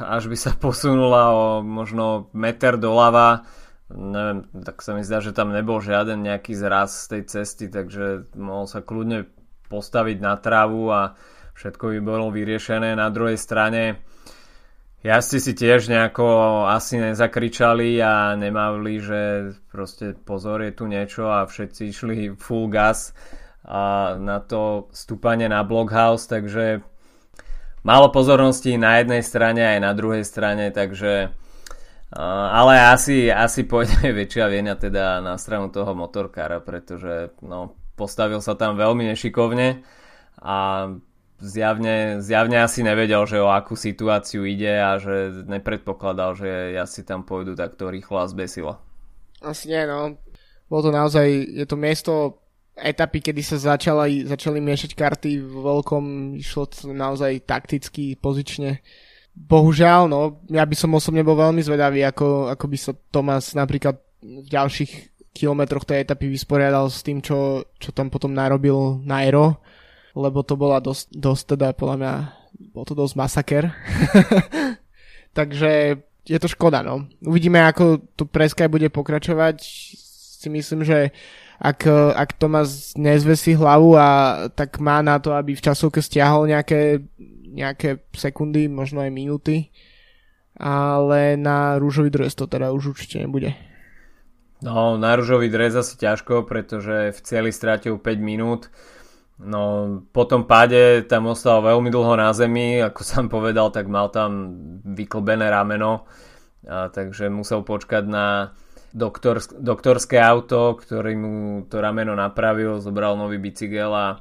Až 0.00 0.22
by 0.28 0.36
sa 0.36 0.52
posunula 0.64 1.32
o 1.32 1.44
možno 1.60 2.32
meter 2.36 2.80
doľava, 2.80 3.44
neviem, 3.92 4.50
tak 4.66 4.82
sa 4.82 4.98
mi 4.98 5.06
zdá, 5.06 5.22
že 5.22 5.36
tam 5.36 5.54
nebol 5.54 5.78
žiaden 5.78 6.26
nejaký 6.26 6.58
zraz 6.58 7.06
z 7.06 7.16
tej 7.16 7.22
cesty, 7.30 7.64
takže 7.70 8.34
mohol 8.34 8.66
sa 8.66 8.82
kľudne 8.82 9.30
postaviť 9.70 10.18
na 10.18 10.34
trávu 10.38 10.90
a 10.90 11.14
všetko 11.54 11.96
by 11.96 12.00
bolo 12.02 12.34
vyriešené. 12.34 12.98
Na 12.98 13.08
druhej 13.10 13.38
strane 13.38 14.02
jazdci 15.06 15.38
si 15.38 15.52
tiež 15.54 15.86
nejako 15.86 16.26
asi 16.66 16.98
nezakričali 16.98 18.02
a 18.02 18.34
nemali, 18.34 18.98
že 18.98 19.20
proste 19.70 20.18
pozor 20.18 20.66
je 20.66 20.72
tu 20.74 20.90
niečo 20.90 21.30
a 21.30 21.46
všetci 21.46 21.82
išli 21.90 22.16
full 22.34 22.66
gas 22.66 23.14
a 23.66 24.14
na 24.22 24.38
to 24.38 24.86
stúpanie 24.94 25.50
na 25.50 25.66
Blockhouse, 25.66 26.30
takže 26.30 26.86
málo 27.82 28.14
pozornosti 28.14 28.78
na 28.78 29.02
jednej 29.02 29.26
strane 29.26 29.58
aj 29.58 29.78
na 29.82 29.90
druhej 29.90 30.22
strane, 30.22 30.70
takže 30.70 31.34
ale 32.14 32.74
asi, 32.94 33.26
asi 33.26 33.66
pôjde 33.66 34.14
väčšia 34.22 34.46
viena 34.46 34.78
teda 34.78 35.18
na 35.18 35.34
stranu 35.34 35.74
toho 35.74 35.98
motorkára, 35.98 36.62
pretože 36.62 37.34
no, 37.42 37.74
postavil 37.98 38.38
sa 38.38 38.54
tam 38.54 38.78
veľmi 38.78 39.10
nešikovne 39.10 39.82
a 40.46 40.56
zjavne, 41.42 42.22
zjavne 42.22 42.62
asi 42.62 42.86
nevedel, 42.86 43.26
že 43.26 43.42
o 43.42 43.50
akú 43.50 43.74
situáciu 43.74 44.46
ide 44.46 44.78
a 44.78 45.02
že 45.02 45.44
nepredpokladal, 45.50 46.38
že 46.38 46.78
ja 46.78 46.86
si 46.86 47.02
tam 47.02 47.26
pôjdu 47.26 47.58
takto 47.58 47.90
rýchlo 47.90 48.22
a 48.22 48.30
zbesilo. 48.30 48.78
Asi 49.42 49.68
nie, 49.68 49.82
no. 49.84 50.16
Bolo 50.70 50.90
to 50.90 50.92
naozaj, 50.94 51.26
je 51.30 51.66
to 51.66 51.76
miesto 51.78 52.12
etapy, 52.76 53.24
kedy 53.24 53.40
sa 53.40 53.56
začali, 53.56 54.28
začali 54.28 54.60
miešať 54.60 54.92
karty 54.92 55.40
v 55.40 55.54
veľkom, 55.64 56.36
išlo 56.36 56.68
naozaj 56.92 57.48
takticky, 57.48 58.20
pozične. 58.20 58.84
Bohužiaľ, 59.36 60.08
no, 60.08 60.40
ja 60.48 60.64
by 60.64 60.76
som 60.76 60.96
osobne 60.96 61.24
bol 61.24 61.36
veľmi 61.36 61.60
zvedavý, 61.64 62.04
ako, 62.04 62.52
ako 62.52 62.64
by 62.68 62.76
sa 62.76 62.92
Tomas 63.12 63.52
napríklad 63.52 63.96
v 64.20 64.48
ďalších 64.48 65.16
kilometroch 65.36 65.84
tej 65.84 66.08
etapy 66.08 66.32
vysporiadal 66.32 66.88
s 66.88 67.04
tým, 67.04 67.20
čo, 67.20 67.68
čo 67.76 67.92
tam 67.92 68.08
potom 68.08 68.32
narobil 68.32 69.04
Nairo, 69.04 69.60
lebo 70.16 70.40
to 70.40 70.56
bola 70.56 70.80
dosť, 70.80 71.12
dosť 71.12 71.42
teda 71.56 71.76
podľa 71.76 71.96
mňa, 72.00 72.12
bol 72.72 72.84
to 72.88 72.96
dosť 72.96 73.14
masaker. 73.20 73.64
Takže 75.36 76.00
je 76.24 76.38
to 76.40 76.48
škoda, 76.48 76.80
no. 76.80 77.04
Uvidíme, 77.20 77.60
ako 77.68 78.00
tu 78.16 78.24
preskaj 78.24 78.72
bude 78.72 78.88
pokračovať. 78.88 79.60
Si 80.40 80.48
myslím, 80.48 80.80
že 80.88 81.12
ak, 81.56 81.88
ak 82.12 82.30
Tomas 82.36 82.92
nezvesí 83.00 83.56
hlavu 83.56 83.96
a 83.96 84.08
tak 84.52 84.76
má 84.76 85.00
na 85.00 85.16
to, 85.16 85.32
aby 85.32 85.56
v 85.56 85.64
časovke 85.64 86.04
stiahol 86.04 86.48
nejaké, 86.52 87.00
nejaké 87.48 88.04
sekundy, 88.12 88.68
možno 88.68 89.00
aj 89.00 89.10
minúty, 89.12 89.72
ale 90.56 91.36
na 91.40 91.80
rúžový 91.80 92.12
dres 92.12 92.36
to 92.36 92.44
teda 92.44 92.72
už 92.72 92.96
určite 92.96 93.24
nebude. 93.24 93.56
No, 94.64 94.96
na 94.96 95.12
rúžový 95.16 95.52
dres 95.52 95.76
asi 95.76 96.00
ťažko, 96.00 96.48
pretože 96.48 97.12
v 97.12 97.20
celý 97.20 97.52
strátil 97.52 98.00
5 98.00 98.16
minút. 98.20 98.72
No, 99.36 100.00
po 100.16 100.24
tom 100.24 100.48
páde 100.48 101.04
tam 101.04 101.28
ostal 101.28 101.60
veľmi 101.60 101.92
dlho 101.92 102.16
na 102.16 102.32
zemi, 102.32 102.80
ako 102.80 103.00
som 103.16 103.28
povedal, 103.28 103.68
tak 103.68 103.88
mal 103.88 104.08
tam 104.08 104.56
vyklbené 104.84 105.52
rameno, 105.52 106.08
a, 106.64 106.88
takže 106.88 107.28
musel 107.28 107.60
počkať 107.60 108.04
na 108.08 108.56
doktor, 108.92 109.42
doktorské 109.56 110.20
auto, 110.20 110.76
ktorý 110.78 111.12
mu 111.16 111.34
to 111.66 111.80
rameno 111.80 112.12
napravil, 112.12 112.78
zobral 112.78 113.18
nový 113.18 113.40
bicykel 113.40 113.90
a 113.90 114.20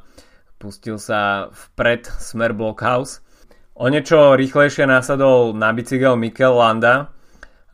pustil 0.58 0.98
sa 0.98 1.52
vpred 1.52 2.08
smer 2.08 2.56
Blockhouse. 2.56 3.22
O 3.76 3.92
niečo 3.92 4.40
rýchlejšie 4.40 4.88
nasadol 4.88 5.52
na 5.52 5.76
bicykel 5.76 6.16
Mikel 6.16 6.56
Landa, 6.56 7.12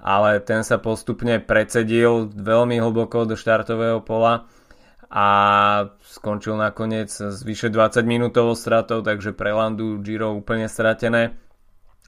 ale 0.01 0.41
ten 0.41 0.65
sa 0.65 0.81
postupne 0.81 1.37
predsedil 1.37 2.33
veľmi 2.33 2.81
hlboko 2.81 3.29
do 3.29 3.37
štartového 3.37 4.01
pola 4.01 4.49
a 5.11 5.27
skončil 6.01 6.57
nakoniec 6.57 7.11
s 7.11 7.43
vyše 7.45 7.69
20 7.69 8.01
minútovou 8.07 8.57
stratou, 8.57 9.05
takže 9.05 9.35
pre 9.37 9.53
Landu 9.53 10.01
Giro 10.01 10.33
úplne 10.33 10.65
stratené. 10.65 11.37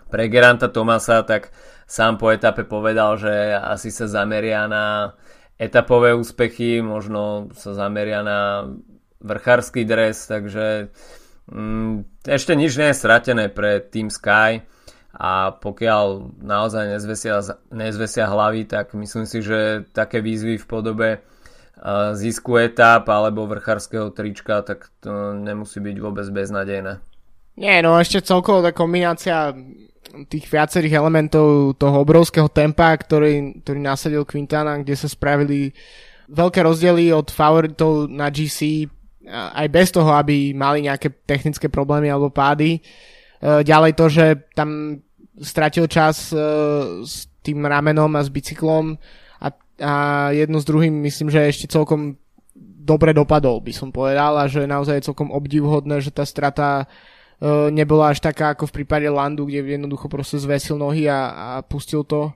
Pre 0.10 0.24
Geranta 0.26 0.74
Tomasa 0.74 1.22
tak 1.22 1.54
sám 1.94 2.18
po 2.18 2.34
etape 2.34 2.66
povedal, 2.66 3.22
že 3.22 3.54
asi 3.54 3.94
sa 3.94 4.10
zameria 4.10 4.66
na 4.66 5.14
etapové 5.62 6.18
úspechy, 6.18 6.82
možno 6.82 7.54
sa 7.54 7.78
zameria 7.78 8.26
na 8.26 8.66
vrchársky 9.22 9.86
dres, 9.86 10.26
takže 10.26 10.90
mm, 11.54 12.26
ešte 12.26 12.58
nič 12.58 12.74
nie 12.82 12.90
je 12.90 12.98
stratené 12.98 13.54
pre 13.54 13.78
Team 13.78 14.10
Sky 14.10 14.66
a 15.14 15.54
pokiaľ 15.54 16.34
naozaj 16.42 16.98
nezvesia, 16.98 17.46
nezvesia 17.70 18.26
hlavy, 18.26 18.66
tak 18.66 18.98
myslím 18.98 19.30
si, 19.30 19.46
že 19.46 19.86
také 19.94 20.26
výzvy 20.26 20.58
v 20.58 20.66
podobe 20.66 21.10
uh, 21.22 22.18
zisku 22.18 22.58
etap 22.58 23.06
alebo 23.06 23.46
vrchárskeho 23.46 24.10
trička, 24.10 24.66
tak 24.66 24.90
to 24.98 25.38
nemusí 25.38 25.78
byť 25.78 25.96
vôbec 26.02 26.26
beznadejné. 26.26 27.13
Nie, 27.54 27.86
no 27.86 27.98
ešte 28.02 28.26
celkovo 28.26 28.66
tá 28.66 28.74
kombinácia 28.74 29.54
tých 30.30 30.46
viacerých 30.46 30.98
elementov 30.98 31.78
toho 31.78 32.02
obrovského 32.02 32.50
tempa, 32.50 32.94
ktorý, 32.94 33.62
ktorý 33.66 33.80
nasadil 33.82 34.24
Quintana, 34.26 34.78
kde 34.82 34.94
sa 34.94 35.10
spravili 35.10 35.74
veľké 36.30 36.60
rozdiely 36.62 37.10
od 37.14 37.34
favoritov 37.34 38.10
na 38.10 38.30
GC 38.30 38.90
aj 39.32 39.68
bez 39.72 39.88
toho, 39.90 40.12
aby 40.14 40.52
mali 40.52 40.86
nejaké 40.86 41.10
technické 41.24 41.72
problémy 41.72 42.12
alebo 42.12 42.34
pády. 42.34 42.78
E, 42.78 42.80
ďalej 43.64 43.92
to, 43.96 44.06
že 44.12 44.26
tam 44.52 45.00
stratil 45.40 45.88
čas 45.88 46.30
e, 46.30 46.38
s 47.08 47.32
tým 47.40 47.64
ramenom 47.64 48.12
a 48.20 48.22
s 48.22 48.30
bicyklom 48.30 49.00
a, 49.40 49.48
a 49.80 49.94
jedno 50.36 50.60
s 50.60 50.68
druhým 50.68 50.94
myslím, 51.08 51.32
že 51.32 51.48
ešte 51.48 51.72
celkom 51.72 52.20
dobre 52.84 53.16
dopadol, 53.16 53.64
by 53.64 53.72
som 53.72 53.96
povedal 53.96 54.36
a 54.36 54.52
že 54.52 54.68
naozaj 54.68 55.00
je 55.00 55.08
celkom 55.08 55.32
obdivhodné, 55.32 56.04
že 56.04 56.12
tá 56.12 56.28
strata 56.28 56.92
nebola 57.72 58.14
až 58.14 58.20
taká 58.22 58.54
ako 58.54 58.70
v 58.70 58.84
prípade 58.84 59.08
Landu, 59.10 59.48
kde 59.48 59.66
jednoducho 59.66 60.12
proste 60.12 60.38
zvesil 60.40 60.78
nohy 60.78 61.10
a, 61.10 61.32
a 61.32 61.48
pustil 61.66 62.06
to. 62.06 62.36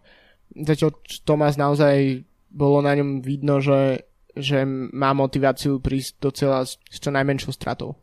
Zatiaľ 0.55 0.95
Tomás 1.27 1.59
naozaj 1.59 2.23
bolo 2.49 2.81
na 2.81 2.95
ňom 2.97 3.21
vidno, 3.21 3.61
že, 3.61 4.07
že 4.33 4.65
má 4.67 5.13
motiváciu 5.13 5.77
prísť 5.77 6.11
do 6.17 6.29
cieľa 6.33 6.65
s 6.65 6.97
čo 6.97 7.13
najmenšou 7.13 7.53
stratou. 7.53 7.99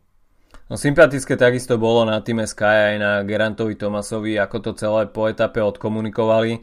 No 0.65 0.81
sympatické 0.81 1.37
takisto 1.37 1.77
bolo 1.77 2.09
na 2.09 2.17
týme 2.25 2.49
Sky 2.49 2.93
aj 2.93 2.95
na 2.97 3.11
Gerantovi 3.21 3.77
Tomasovi, 3.77 4.41
ako 4.41 4.57
to 4.65 4.71
celé 4.73 5.05
po 5.13 5.29
etape 5.29 5.61
odkomunikovali. 5.61 6.57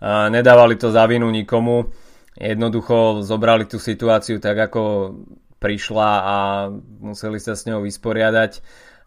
A 0.00 0.32
nedávali 0.32 0.80
to 0.80 0.88
za 0.88 1.04
vinu 1.04 1.28
nikomu. 1.28 1.92
Jednoducho 2.40 3.20
zobrali 3.20 3.68
tú 3.68 3.76
situáciu 3.76 4.40
tak, 4.40 4.72
ako 4.72 5.12
prišla 5.60 6.10
a 6.24 6.36
museli 7.00 7.36
sa 7.40 7.52
s 7.56 7.64
ňou 7.68 7.84
vysporiadať 7.84 8.64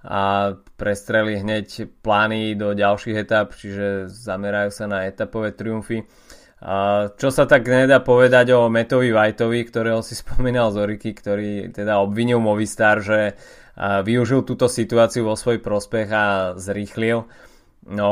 a 0.07 0.55
prestreli 0.79 1.35
hneď 1.43 1.91
plány 1.99 2.55
do 2.55 2.71
ďalších 2.71 3.27
etap, 3.27 3.51
čiže 3.51 4.07
zamerajú 4.07 4.71
sa 4.71 4.87
na 4.87 5.03
etapové 5.03 5.51
triumfy. 5.51 6.07
A 6.63 7.11
čo 7.19 7.29
sa 7.29 7.45
tak 7.45 7.67
nedá 7.67 8.01
povedať 8.01 8.55
o 8.55 8.71
Metovi 8.71 9.11
Whiteovi, 9.11 9.61
ktorého 9.67 9.99
si 9.99 10.15
spomínal 10.23 10.71
z 10.71 10.79
Oriky, 10.79 11.11
ktorý 11.11 11.75
teda 11.75 11.99
obvinil 11.99 12.39
Movistar, 12.39 13.03
že 13.03 13.35
využil 13.77 14.41
túto 14.41 14.65
situáciu 14.65 15.27
vo 15.27 15.37
svoj 15.37 15.61
prospech 15.61 16.07
a 16.09 16.25
zrýchlil. 16.57 17.29
No, 17.87 18.11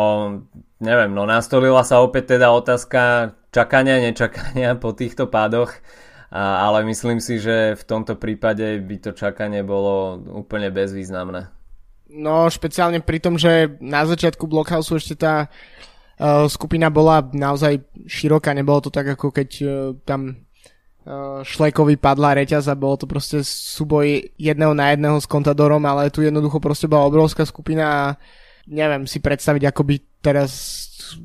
neviem, 0.78 1.12
no 1.12 1.26
nastolila 1.26 1.82
sa 1.82 2.06
opäť 2.06 2.38
teda 2.38 2.54
otázka 2.54 3.34
čakania, 3.50 3.98
nečakania 4.04 4.78
po 4.78 4.94
týchto 4.94 5.26
pádoch, 5.26 5.74
ale 6.30 6.86
myslím 6.86 7.18
si, 7.18 7.42
že 7.42 7.74
v 7.74 7.84
tomto 7.84 8.20
prípade 8.20 8.78
by 8.84 8.96
to 9.00 9.12
čakanie 9.18 9.66
bolo 9.66 10.22
úplne 10.38 10.70
bezvýznamné. 10.70 11.56
No, 12.16 12.48
špeciálne 12.48 13.04
pri 13.04 13.20
tom, 13.20 13.36
že 13.36 13.76
na 13.84 14.08
začiatku 14.08 14.48
Blockhouse 14.48 14.96
ešte 14.96 15.20
tá 15.20 15.52
uh, 15.52 16.48
skupina 16.48 16.88
bola 16.88 17.20
naozaj 17.20 17.84
široká, 18.08 18.56
nebolo 18.56 18.80
to 18.80 18.90
tak 18.90 19.20
ako 19.20 19.36
keď 19.36 19.50
uh, 19.62 19.70
tam 20.08 20.46
Eh, 21.06 21.46
Šlekovi 21.46 22.02
padla 22.02 22.34
reťaz 22.34 22.66
a 22.66 22.74
bolo 22.74 22.98
to 22.98 23.06
proste 23.06 23.46
súboj 23.46 24.26
jedného 24.42 24.74
na 24.74 24.90
jedného 24.90 25.22
s 25.22 25.30
Contadorom, 25.30 25.86
ale 25.86 26.10
tu 26.10 26.26
jednoducho 26.26 26.58
proste 26.58 26.90
bola 26.90 27.06
obrovská 27.06 27.46
skupina 27.46 27.86
a 27.86 28.04
neviem 28.66 29.06
si 29.06 29.22
predstaviť, 29.22 29.70
ako 29.70 29.82
by 29.86 29.96
teraz 30.26 30.50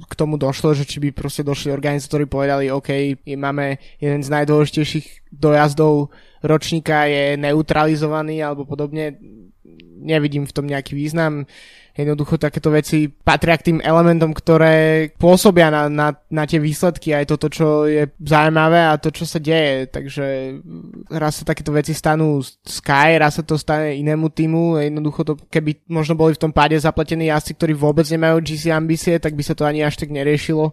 k 0.04 0.12
tomu 0.12 0.36
došlo, 0.36 0.76
že 0.76 0.84
či 0.84 1.00
by 1.00 1.16
proste 1.16 1.40
došli 1.40 1.72
organizátori 1.72 2.28
povedali, 2.28 2.68
OK, 2.68 3.24
máme 3.24 3.80
jeden 3.96 4.20
z 4.20 4.28
najdôležitejších 4.28 5.32
dojazdov 5.32 6.12
ročníka 6.44 7.08
je 7.08 7.40
neutralizovaný 7.40 8.44
alebo 8.44 8.68
podobne, 8.68 9.16
nevidím 10.00 10.48
v 10.48 10.54
tom 10.56 10.64
nejaký 10.66 10.96
význam. 10.96 11.44
Jednoducho 11.90 12.40
takéto 12.40 12.72
veci 12.72 13.10
patria 13.10 13.58
k 13.60 13.66
tým 13.72 13.78
elementom, 13.84 14.32
ktoré 14.32 15.10
pôsobia 15.20 15.68
na, 15.68 15.90
na, 15.92 16.16
na 16.32 16.44
tie 16.48 16.56
výsledky 16.56 17.12
aj 17.12 17.28
toto, 17.28 17.52
čo 17.52 17.84
je 17.84 18.08
zaujímavé 18.16 18.88
a 18.88 18.96
to, 18.96 19.12
čo 19.12 19.28
sa 19.28 19.36
deje. 19.36 19.90
Takže 19.92 20.26
raz 21.12 21.42
sa 21.42 21.44
takéto 21.44 21.74
veci 21.74 21.92
stanú 21.92 22.40
Sky, 22.64 23.20
raz 23.20 23.36
sa 23.36 23.44
to 23.44 23.60
stane 23.60 24.00
inému 24.00 24.32
týmu. 24.32 24.80
Jednoducho 24.80 25.20
to, 25.26 25.32
keby 25.50 25.84
možno 25.90 26.16
boli 26.16 26.32
v 26.32 26.42
tom 26.48 26.52
páde 26.54 26.78
zapletení 26.80 27.28
jazdci, 27.28 27.58
ktorí 27.58 27.74
vôbec 27.76 28.08
nemajú 28.08 28.40
GC 28.40 28.72
ambície, 28.72 29.20
tak 29.20 29.36
by 29.36 29.42
sa 29.44 29.52
to 29.52 29.68
ani 29.68 29.84
až 29.84 30.00
tak 30.00 30.08
neriešilo. 30.08 30.72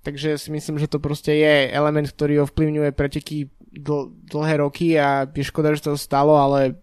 Takže 0.00 0.40
si 0.40 0.48
myslím, 0.48 0.80
že 0.80 0.88
to 0.88 0.96
proste 0.96 1.36
je 1.36 1.68
element, 1.68 2.08
ktorý 2.08 2.48
ovplyvňuje 2.48 2.90
preteky 2.96 3.52
dl- 3.70 4.10
dlhé 4.26 4.64
roky 4.64 4.96
a 4.98 5.28
je 5.28 5.44
škoda, 5.44 5.76
že 5.76 5.84
to 5.84 6.00
stalo, 6.00 6.40
ale 6.40 6.80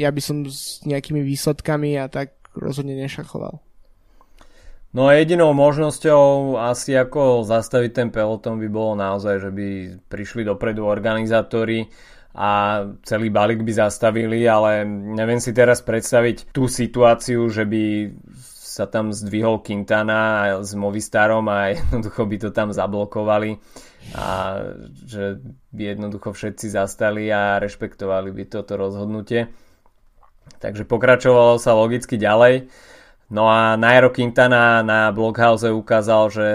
ja 0.00 0.08
by 0.08 0.20
som 0.24 0.48
s 0.48 0.80
nejakými 0.88 1.20
výsledkami 1.20 2.00
a 2.00 2.08
tak 2.08 2.32
rozhodne 2.56 2.96
nešachoval. 2.96 3.60
No 4.90 5.06
a 5.06 5.14
jedinou 5.14 5.54
možnosťou 5.54 6.58
asi 6.58 6.98
ako 6.98 7.46
zastaviť 7.46 7.90
ten 7.94 8.08
peloton 8.10 8.58
by 8.58 8.66
bolo 8.66 8.98
naozaj, 8.98 9.38
že 9.38 9.50
by 9.54 9.68
prišli 10.10 10.42
dopredu 10.42 10.82
organizátori 10.82 11.86
a 12.34 12.82
celý 13.06 13.30
balík 13.30 13.62
by 13.62 13.86
zastavili, 13.86 14.50
ale 14.50 14.82
neviem 14.88 15.38
si 15.38 15.54
teraz 15.54 15.78
predstaviť 15.82 16.50
tú 16.50 16.66
situáciu, 16.66 17.46
že 17.46 17.70
by 17.70 17.82
sa 18.70 18.90
tam 18.90 19.14
zdvihol 19.14 19.62
Quintana 19.62 20.50
s 20.58 20.74
Movistarom 20.74 21.46
a 21.46 21.70
jednoducho 21.74 22.26
by 22.26 22.36
to 22.42 22.50
tam 22.50 22.74
zablokovali 22.74 23.62
a 24.18 24.26
že 25.06 25.38
by 25.70 25.94
jednoducho 25.94 26.34
všetci 26.34 26.66
zastali 26.66 27.30
a 27.30 27.62
rešpektovali 27.62 28.34
by 28.34 28.42
toto 28.50 28.74
rozhodnutie. 28.74 29.69
Takže 30.60 30.84
pokračovalo 30.84 31.56
sa 31.56 31.72
logicky 31.72 32.20
ďalej. 32.20 32.68
No 33.30 33.46
a 33.46 33.78
Nairo 33.78 34.10
Quintana 34.10 34.82
na 34.82 35.14
Blockhouse 35.14 35.70
ukázal, 35.70 36.22
že 36.34 36.48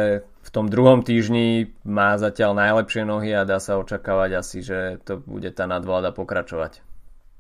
v 0.45 0.49
tom 0.51 0.69
druhom 0.69 1.01
týždni 1.01 1.73
má 1.87 2.19
zatiaľ 2.19 2.53
najlepšie 2.53 3.07
nohy 3.07 3.33
a 3.33 3.47
dá 3.47 3.57
sa 3.57 3.79
očakávať 3.81 4.29
asi, 4.37 4.59
že 4.61 5.01
to 5.07 5.23
bude 5.23 5.49
tá 5.55 5.65
nadvláda 5.65 6.11
pokračovať. 6.11 6.83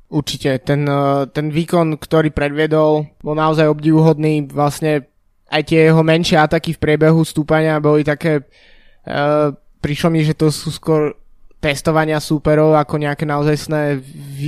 Určite, 0.09 0.57
ten, 0.63 0.87
eh, 0.87 1.27
ten 1.29 1.51
výkon, 1.51 1.99
ktorý 1.99 2.31
predviedol, 2.31 3.09
bol 3.19 3.35
naozaj 3.35 3.69
obdivuhodný. 3.69 4.47
Vlastne 4.49 5.11
aj 5.51 5.61
tie 5.69 5.89
jeho 5.91 6.01
menšie 6.01 6.39
ataky 6.39 6.73
v 6.73 6.81
priebehu 6.81 7.21
stúpania 7.21 7.77
boli 7.77 8.01
také... 8.01 8.49
Uh, 9.05 9.53
prišlo 9.85 10.09
mi, 10.09 10.25
že 10.25 10.33
to 10.33 10.49
sú 10.49 10.73
skôr 10.73 11.13
testovania 11.61 12.17
súperov 12.17 12.73
ako 12.73 12.97
nejaké 12.97 13.21
naozaj 13.29 13.69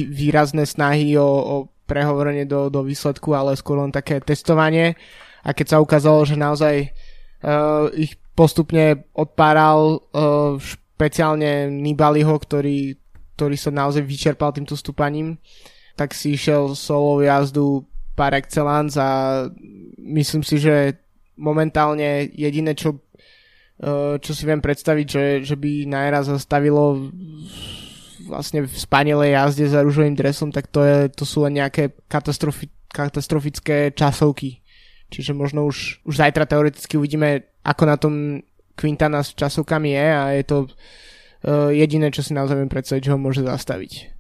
výrazné 0.10 0.66
snahy 0.66 1.14
o, 1.14 1.30
o 1.30 1.56
prehovorenie 1.88 2.44
do, 2.44 2.68
do 2.68 2.84
výsledku, 2.84 3.32
ale 3.32 3.56
skôr 3.56 3.80
len 3.80 3.96
také 3.96 4.20
testovanie. 4.20 5.00
A 5.48 5.56
keď 5.56 5.66
sa 5.74 5.78
ukázalo, 5.80 6.28
že 6.28 6.36
naozaj 6.36 6.76
uh, 6.84 7.88
ich 7.96 8.20
postupne 8.36 9.08
odpáral 9.16 10.04
uh, 10.14 10.60
špeciálne 10.60 11.72
Nibaliho, 11.72 12.36
ktorý, 12.36 13.00
ktorý 13.40 13.56
sa 13.56 13.72
naozaj 13.72 14.04
vyčerpal 14.04 14.52
týmto 14.52 14.76
stúpaním, 14.76 15.40
tak 15.96 16.12
si 16.12 16.36
išiel 16.36 16.76
solo 16.76 17.24
jazdu 17.24 17.88
par 18.14 18.36
excellence 18.36 19.00
a 19.00 19.46
myslím 19.98 20.44
si, 20.44 20.60
že 20.60 21.00
momentálne 21.40 22.28
jediné, 22.36 22.76
čo, 22.76 23.00
uh, 23.00 24.20
čo 24.20 24.32
si 24.36 24.44
viem 24.44 24.60
predstaviť, 24.60 25.08
že, 25.08 25.26
že 25.48 25.56
by 25.56 25.88
najraz 25.88 26.28
zastavilo 26.28 27.10
vlastne 28.28 28.68
v 28.68 28.74
spanilej 28.76 29.32
jazde 29.34 29.66
za 29.72 29.80
rúžovým 29.82 30.14
dresom, 30.14 30.52
tak 30.52 30.68
to, 30.68 30.84
je, 30.84 31.08
to 31.10 31.24
sú 31.24 31.48
len 31.48 31.58
nejaké 31.58 31.96
katastrofi, 32.12 32.68
katastrofické 32.92 33.96
časovky. 33.96 34.60
Čiže 35.08 35.32
možno 35.32 35.64
už, 35.64 36.04
už 36.04 36.20
zajtra 36.20 36.44
teoreticky 36.44 37.00
uvidíme, 37.00 37.48
ako 37.64 37.84
na 37.88 37.96
tom 37.96 38.14
Quintana 38.76 39.24
s 39.24 39.32
časovkami 39.34 39.96
je 39.96 40.08
a 40.12 40.24
je 40.36 40.44
to 40.44 40.58
uh, 40.68 41.72
jediné, 41.72 42.12
čo 42.12 42.22
si 42.22 42.36
naozaj 42.36 42.60
viem 42.60 42.70
predstaviť, 42.70 43.02
že 43.08 43.14
ho 43.16 43.20
môže 43.20 43.42
zastaviť. 43.42 44.14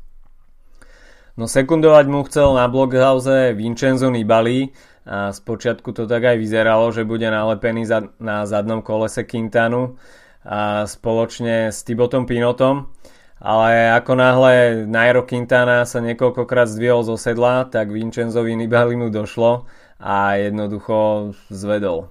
No 1.37 1.45
sekundovať 1.45 2.05
mu 2.09 2.25
chcel 2.25 2.57
na 2.57 2.65
Blockhouse 2.65 3.53
Vincenzo 3.53 4.09
Nibali 4.09 4.73
a 5.05 5.29
spočiatku 5.29 5.93
to 5.93 6.09
tak 6.09 6.33
aj 6.33 6.37
vyzeralo, 6.41 6.89
že 6.89 7.05
bude 7.05 7.29
nalepený 7.29 7.85
za, 7.85 8.09
na 8.17 8.49
zadnom 8.49 8.81
kolese 8.81 9.21
Quintanu 9.21 10.01
a 10.41 10.89
spoločne 10.89 11.69
s 11.69 11.85
Tibotom 11.85 12.25
Pinotom 12.25 12.89
ale 13.37 13.93
ako 13.93 14.11
náhle 14.17 14.53
Nairo 14.89 15.21
Quintana 15.21 15.85
sa 15.85 16.01
niekoľkokrát 16.01 16.65
zdvihol 16.73 17.05
zo 17.05 17.15
sedla, 17.15 17.69
tak 17.69 17.93
Vincenzovi 17.93 18.57
Nibalimu 18.57 19.13
došlo 19.13 19.69
a 20.01 20.41
jednoducho 20.41 21.31
zvedol. 21.53 22.09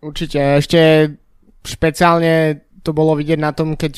Určite, 0.00 0.40
ešte 0.56 1.12
špeciálne 1.60 2.64
to 2.80 2.96
bolo 2.96 3.12
vidieť 3.12 3.36
na 3.36 3.52
tom, 3.52 3.76
keď, 3.76 3.94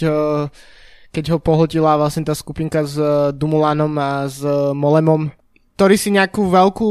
keď 1.15 1.25
ho 1.31 1.39
pohltila 1.39 1.95
vlastne 1.95 2.27
tá 2.27 2.35
skupinka 2.35 2.83
s 2.83 2.99
Dumulanom 3.39 3.95
a 4.03 4.27
s 4.27 4.43
Molemom, 4.75 5.31
ktorí 5.79 5.95
si 5.95 6.11
nejakú 6.11 6.51
veľkú, 6.51 6.91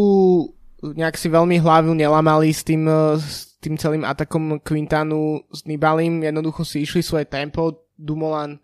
nejak 0.95 1.19
si 1.19 1.27
veľmi 1.27 1.59
hlavu 1.59 1.91
nelamali 1.91 2.55
s 2.55 2.63
tým, 2.63 2.87
s 3.19 3.59
tým 3.59 3.75
celým 3.75 4.07
atakom 4.07 4.63
Quintanu 4.63 5.43
s 5.51 5.67
Nibalim, 5.67 6.23
jednoducho 6.23 6.63
si 6.63 6.87
išli 6.87 7.03
svoje 7.03 7.27
tempo, 7.27 7.91
Dumoulin 7.99 8.63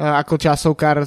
ako 0.00 0.40
časovkár 0.40 1.04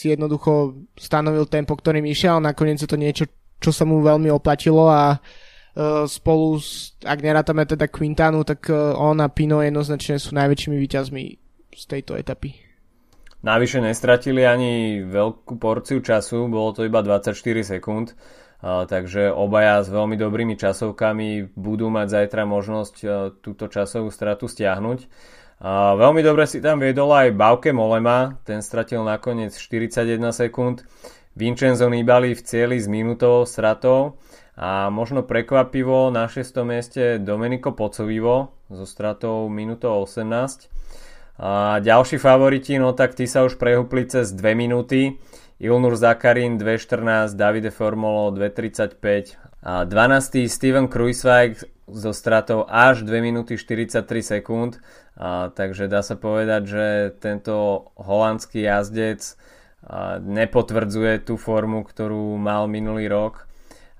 si 0.00 0.16
jednoducho 0.16 0.80
stanovil 0.96 1.44
tempo, 1.44 1.76
ktorým 1.76 2.08
išiel, 2.08 2.40
nakoniec 2.40 2.80
je 2.80 2.88
to 2.88 2.96
niečo, 2.96 3.28
čo 3.60 3.68
sa 3.68 3.84
mu 3.84 4.00
veľmi 4.00 4.32
oplatilo 4.32 4.88
a 4.88 5.20
uh, 5.20 6.08
spolu, 6.08 6.56
s, 6.56 6.96
ak 7.04 7.20
nerátame 7.20 7.68
teda 7.68 7.84
Quintanu, 7.92 8.40
tak 8.48 8.64
uh, 8.72 8.96
on 8.96 9.20
a 9.20 9.28
Pino 9.28 9.60
jednoznačne 9.60 10.16
sú 10.16 10.32
najväčšími 10.32 10.76
výťazmi 10.80 11.24
z 11.76 11.82
tejto 11.84 12.16
etapy. 12.16 12.56
Navyše 13.44 13.84
nestratili 13.84 14.44
ani 14.44 15.04
veľkú 15.04 15.60
porciu 15.60 16.00
času, 16.00 16.48
bolo 16.48 16.76
to 16.76 16.84
iba 16.84 17.00
24 17.00 17.32
sekúnd, 17.64 18.12
takže 18.60 19.32
obaja 19.32 19.80
s 19.80 19.88
veľmi 19.88 20.20
dobrými 20.20 20.60
časovkami 20.60 21.56
budú 21.56 21.88
mať 21.88 22.20
zajtra 22.20 22.44
možnosť 22.44 22.94
túto 23.40 23.72
časovú 23.72 24.12
stratu 24.12 24.44
stiahnuť. 24.44 25.08
Veľmi 25.60 26.24
dobre 26.24 26.48
si 26.48 26.64
tam 26.64 26.80
viedol 26.80 27.12
aj 27.12 27.36
Bauke 27.36 27.68
Molema, 27.68 28.40
ten 28.48 28.64
stratil 28.64 29.04
nakoniec 29.04 29.52
41 29.52 30.32
sekúnd. 30.32 30.88
Vincenzo 31.36 31.84
Nibali 31.92 32.32
v 32.32 32.40
cieli 32.40 32.80
s 32.80 32.88
minútovou 32.88 33.44
stratou 33.44 34.16
a 34.56 34.88
možno 34.88 35.20
prekvapivo 35.20 36.08
na 36.08 36.32
6. 36.32 36.64
mieste 36.64 37.20
Domenico 37.20 37.76
Pocovivo 37.76 38.56
so 38.72 38.88
stratou 38.88 39.52
minútou 39.52 40.00
18. 40.00 40.72
A 41.36 41.76
ďalší 41.84 42.16
favoriti, 42.16 42.80
no 42.80 42.96
tak 42.96 43.12
tí 43.12 43.28
sa 43.28 43.44
už 43.44 43.60
prehúpli 43.60 44.08
cez 44.08 44.32
2 44.32 44.56
minúty. 44.56 45.20
Ilnur 45.60 45.92
Zakarin 45.92 46.56
2.14, 46.56 47.36
Davide 47.36 47.68
Formolo 47.68 48.32
2.35 48.32 49.36
a 49.60 49.84
12. 49.84 50.48
Steven 50.48 50.88
Kruiswijk 50.88 51.68
so 51.84 52.16
stratou 52.16 52.64
až 52.64 53.04
2 53.04 53.12
minúty 53.20 53.60
43 53.60 54.40
sekúnd 54.40 54.80
a, 55.20 55.52
takže 55.52 55.84
dá 55.84 56.00
sa 56.00 56.16
povedať, 56.16 56.62
že 56.64 56.86
tento 57.20 57.84
holandský 58.00 58.64
jazdec 58.64 59.20
a, 59.84 60.16
nepotvrdzuje 60.16 61.28
tú 61.28 61.36
formu, 61.36 61.84
ktorú 61.84 62.40
mal 62.40 62.64
minulý 62.72 63.12
rok 63.12 63.44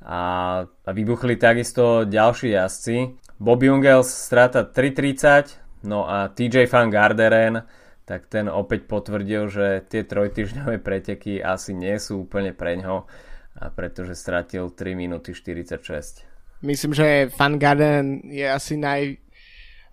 a, 0.00 0.64
a 0.64 0.90
vybuchli 0.96 1.36
takisto 1.36 2.08
ďalší 2.08 2.56
jazdci. 2.56 2.96
Bob 3.36 3.60
Jungels 3.60 4.08
strata 4.08 4.64
3.30, 4.64 5.84
no 5.84 6.08
a 6.08 6.32
TJ 6.32 6.64
Van 6.72 6.88
Garderen 6.88 7.68
tak 8.10 8.26
ten 8.26 8.50
opäť 8.50 8.90
potvrdil, 8.90 9.46
že 9.46 9.86
tie 9.86 10.02
trojtyžňové 10.02 10.82
preteky 10.82 11.38
asi 11.38 11.78
nie 11.78 11.94
sú 12.02 12.26
úplne 12.26 12.50
pre 12.50 12.74
a 12.82 13.70
pretože 13.70 14.18
stratil 14.18 14.66
3 14.74 14.98
minúty 14.98 15.30
46. 15.30 16.26
Myslím, 16.66 16.92
že 16.92 17.30
Van 17.38 17.54
Garden 17.54 18.26
je 18.26 18.42
asi 18.50 18.74
naj, 18.74 19.14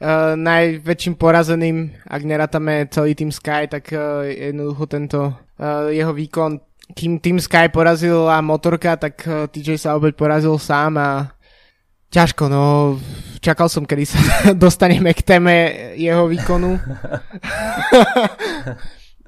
uh, 0.02 0.34
najväčším 0.38 1.16
porazeným, 1.16 1.94
ak 2.06 2.22
nerátame 2.24 2.88
celý 2.90 3.14
Team 3.18 3.32
Sky, 3.34 3.66
tak 3.70 3.90
uh, 3.94 4.26
jednoducho 4.26 4.84
tento 4.86 5.20
uh, 5.32 5.90
jeho 5.90 6.14
výkon, 6.14 6.62
kým 6.94 7.20
Team 7.20 7.38
Sky 7.42 7.70
porazil 7.74 8.30
a 8.30 8.42
motorka, 8.42 8.96
tak 8.96 9.22
uh, 9.28 9.46
TJ 9.50 9.78
sa 9.78 9.98
opäť 9.98 10.16
porazil 10.16 10.56
sám 10.58 10.98
a 10.98 11.10
ťažko, 12.10 12.44
no 12.48 12.96
čakal 13.40 13.68
som, 13.70 13.86
kedy 13.86 14.04
sa 14.08 14.20
dostaneme 14.64 15.14
k 15.14 15.22
téme 15.22 15.54
jeho 15.96 16.28
výkonu. 16.28 16.80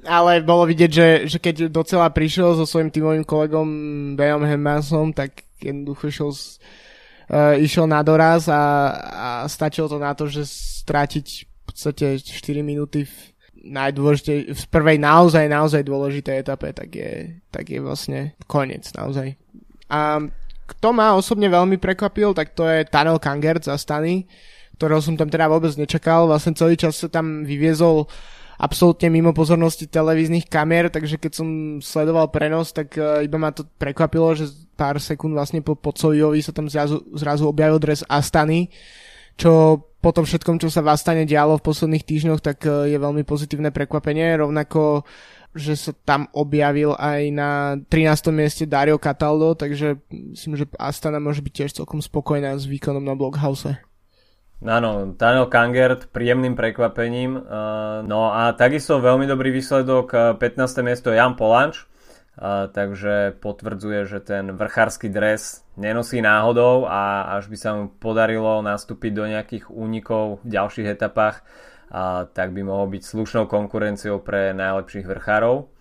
Ale 0.09 0.41
bolo 0.41 0.63
vidieť, 0.65 0.91
že, 0.91 1.07
že 1.27 1.37
keď 1.37 1.69
docela 1.69 2.09
prišiel 2.09 2.55
so 2.55 2.63
svojím 2.63 2.89
tímovým 2.89 3.25
kolegom 3.27 3.67
Bejom 4.15 4.41
Hemasom, 4.47 5.11
tak 5.11 5.43
jednoducho 5.59 6.07
šiel 6.09 6.31
z, 6.31 6.57
uh, 7.29 7.55
išiel 7.57 7.85
na 7.85 8.01
doraz 8.01 8.49
a, 8.49 8.63
a 9.09 9.29
stačilo 9.45 9.87
to 9.87 10.01
na 10.01 10.11
to, 10.17 10.25
že 10.25 10.45
strátiť 10.85 11.25
v 11.45 11.61
podstate 11.63 12.05
4 12.17 12.65
minúty 12.65 13.05
v 13.05 13.15
najdôležitej, 13.59 14.55
v 14.55 14.63
prvej 14.71 14.97
naozaj, 14.97 15.45
naozaj 15.45 15.83
dôležitej 15.83 16.35
etape, 16.47 16.71
tak 16.71 16.89
je, 16.95 17.43
tak 17.51 17.67
je 17.67 17.79
vlastne 17.83 18.33
koniec 18.47 18.87
naozaj. 18.95 19.35
A 19.91 20.23
kto 20.69 20.87
ma 20.93 21.17
osobne 21.17 21.49
veľmi 21.49 21.81
prekvapil, 21.81 22.31
tak 22.37 22.53
to 22.53 22.63
je 22.69 22.85
Tanel 22.85 23.17
Kangert 23.17 23.65
za 23.65 23.75
Stany, 23.75 24.29
ktorého 24.77 25.01
som 25.01 25.17
tam 25.17 25.27
teda 25.27 25.49
vôbec 25.49 25.73
nečakal. 25.75 26.29
Vlastne 26.29 26.55
celý 26.55 26.77
čas 26.77 26.95
sa 26.95 27.09
tam 27.09 27.43
vyviezol 27.43 28.07
absolútne 28.59 29.07
mimo 29.07 29.31
pozornosti 29.31 29.87
televíznych 29.87 30.51
kamier, 30.51 30.91
takže 30.91 31.15
keď 31.15 31.31
som 31.31 31.47
sledoval 31.79 32.27
prenos, 32.27 32.75
tak 32.75 32.91
uh, 32.99 33.23
iba 33.23 33.39
ma 33.39 33.55
to 33.55 33.63
prekvapilo, 33.79 34.35
že 34.35 34.51
pár 34.75 34.99
sekúnd 34.99 35.31
vlastne 35.31 35.63
po 35.63 35.79
Pocojovi 35.79 36.43
sa 36.43 36.51
tam 36.51 36.67
zrazu, 36.67 36.99
zrazu 37.15 37.47
objavil 37.47 37.79
dres 37.79 38.03
Astany, 38.11 38.67
čo 39.39 39.79
po 40.03 40.11
tom 40.11 40.27
všetkom, 40.27 40.59
čo 40.59 40.67
sa 40.67 40.83
v 40.83 40.91
Astane 40.91 41.23
dialo 41.23 41.59
v 41.59 41.65
posledných 41.71 42.03
týždňoch, 42.03 42.43
tak 42.43 42.67
uh, 42.67 42.83
je 42.83 42.99
veľmi 42.99 43.23
pozitívne 43.23 43.71
prekvapenie, 43.71 44.35
rovnako 44.35 45.07
že 45.49 45.73
sa 45.73 45.91
tam 46.05 46.29
objavil 46.29 46.93
aj 46.93 47.21
na 47.33 47.73
13. 47.89 48.29
mieste 48.29 48.69
Dario 48.69 49.01
Cataldo, 49.01 49.57
takže 49.57 49.97
myslím, 50.13 50.61
že 50.61 50.69
Astana 50.77 51.17
môže 51.17 51.41
byť 51.41 51.53
tiež 51.53 51.71
celkom 51.81 52.05
spokojná 52.05 52.53
s 52.53 52.69
výkonom 52.69 53.01
na 53.01 53.17
Blockhouse. 53.17 53.88
Áno, 54.59 55.15
Daniel 55.15 55.47
Kangert 55.47 56.11
príjemným 56.11 56.51
prekvapením. 56.51 57.47
No 58.03 58.35
a 58.35 58.51
takisto 58.51 58.99
veľmi 58.99 59.23
dobrý 59.23 59.55
výsledok 59.55 60.35
15. 60.35 60.83
miesto 60.83 61.15
Jan 61.15 61.39
Polanč, 61.39 61.87
takže 62.75 63.39
potvrdzuje, 63.39 64.03
že 64.03 64.19
ten 64.19 64.51
vrchársky 64.51 65.07
dres 65.07 65.63
nenosí 65.79 66.19
náhodou 66.19 66.91
a 66.91 67.31
až 67.39 67.47
by 67.47 67.55
sa 67.55 67.71
mu 67.71 67.87
podarilo 67.87 68.59
nastúpiť 68.59 69.11
do 69.15 69.31
nejakých 69.31 69.71
únikov 69.71 70.43
v 70.43 70.51
ďalších 70.51 70.91
etapách, 70.91 71.39
tak 72.35 72.51
by 72.51 72.59
mohol 72.59 72.91
byť 72.91 73.03
slušnou 73.07 73.47
konkurenciou 73.47 74.19
pre 74.19 74.51
najlepších 74.51 75.07
vrchárov. 75.07 75.71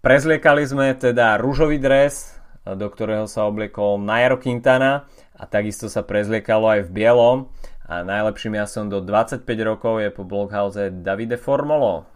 Prezliekali 0.00 0.64
sme 0.64 0.96
teda 0.96 1.36
rúžový 1.36 1.76
dres, 1.76 2.32
do 2.64 2.88
ktorého 2.88 3.28
sa 3.28 3.44
obliekol 3.44 4.00
Nairo 4.00 4.40
Quintana 4.40 5.04
a 5.36 5.44
takisto 5.44 5.92
sa 5.92 6.00
prezliekalo 6.00 6.80
aj 6.80 6.88
v 6.88 6.94
bielom 6.96 7.52
a 7.90 8.06
najlepším 8.06 8.54
jasom 8.54 8.86
do 8.86 9.02
25 9.02 9.42
rokov 9.66 9.98
je 9.98 10.14
po 10.14 10.22
Blockhouse 10.22 10.94
Davide 11.02 11.34
Formolo. 11.34 12.06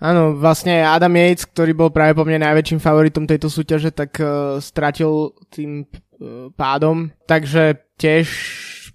Áno, 0.00 0.36
vlastne 0.36 0.84
Adam 0.84 1.16
Yates, 1.16 1.48
ktorý 1.48 1.72
bol 1.72 1.88
práve 1.88 2.12
po 2.12 2.24
mne 2.28 2.44
najväčším 2.44 2.80
favoritom 2.80 3.24
tejto 3.24 3.48
súťaže, 3.48 3.96
tak 3.96 4.20
uh, 4.20 4.60
stratil 4.60 5.32
tým 5.48 5.88
uh, 5.88 6.52
pádom. 6.52 7.08
Takže 7.24 7.96
tiež 7.96 8.28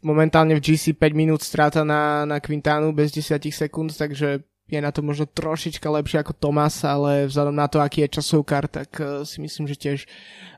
momentálne 0.06 0.54
v 0.54 0.62
GC 0.62 0.94
5 0.94 1.14
minút 1.18 1.42
strata 1.42 1.82
na, 1.82 2.26
na 2.30 2.38
Quintanu 2.38 2.94
bez 2.94 3.10
10 3.10 3.42
sekúnd, 3.50 3.90
takže 3.94 4.46
je 4.66 4.80
na 4.82 4.90
to 4.90 5.06
možno 5.06 5.30
trošička 5.30 5.86
lepšie 5.90 6.26
ako 6.26 6.38
Tomas, 6.38 6.82
ale 6.86 7.30
vzhľadom 7.30 7.54
na 7.54 7.70
to, 7.70 7.82
aký 7.82 8.06
je 8.06 8.22
časovkár, 8.22 8.66
tak 8.70 8.90
uh, 9.02 9.26
si 9.26 9.42
myslím, 9.42 9.66
že 9.66 9.78
tiež 9.78 10.00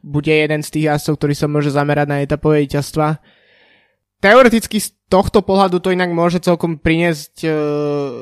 bude 0.03 0.31
jeden 0.31 0.59
z 0.59 0.75
tých 0.75 0.87
jazdcov, 0.91 1.23
ktorý 1.23 1.35
sa 1.35 1.47
môže 1.47 1.71
zamerať 1.71 2.07
na 2.07 2.23
etapové 2.23 2.67
víťazstva 2.67 3.19
teoreticky 4.19 4.77
z 4.81 4.93
tohto 5.07 5.39
pohľadu 5.39 5.79
to 5.79 5.95
inak 5.95 6.11
môže 6.11 6.43
celkom 6.43 6.77
priniesť 6.79 7.33
uh, 7.47 7.53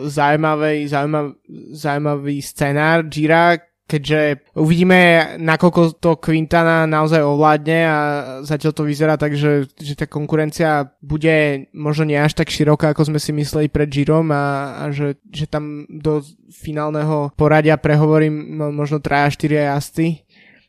zaujímavý, 0.06 0.86
zaujímavý, 0.86 1.32
zaujímavý 1.74 2.36
scenár. 2.46 3.10
Gira, 3.10 3.58
keďže 3.86 4.50
uvidíme, 4.58 5.34
nakoľko 5.38 6.02
to 6.02 6.18
Quintana 6.18 6.90
naozaj 6.90 7.22
ovládne 7.22 7.80
a 7.86 8.00
zatiaľ 8.42 8.74
to 8.74 8.84
vyzerá 8.84 9.14
tak, 9.18 9.38
že, 9.38 9.70
že 9.78 9.94
tá 9.94 10.10
konkurencia 10.10 10.90
bude 11.06 11.70
možno 11.70 12.10
nie 12.10 12.18
až 12.18 12.34
tak 12.34 12.50
široká, 12.50 12.94
ako 12.94 13.14
sme 13.14 13.20
si 13.22 13.30
mysleli 13.38 13.70
pred 13.70 13.86
Girom 13.86 14.34
a, 14.34 14.78
a 14.82 14.84
že, 14.90 15.22
že 15.30 15.46
tam 15.46 15.86
do 15.86 16.26
finálneho 16.50 17.30
poradia 17.38 17.78
prehovorím 17.78 18.58
no, 18.58 18.74
možno 18.74 18.98
3-4 18.98 19.70
jazdci. 19.70 20.06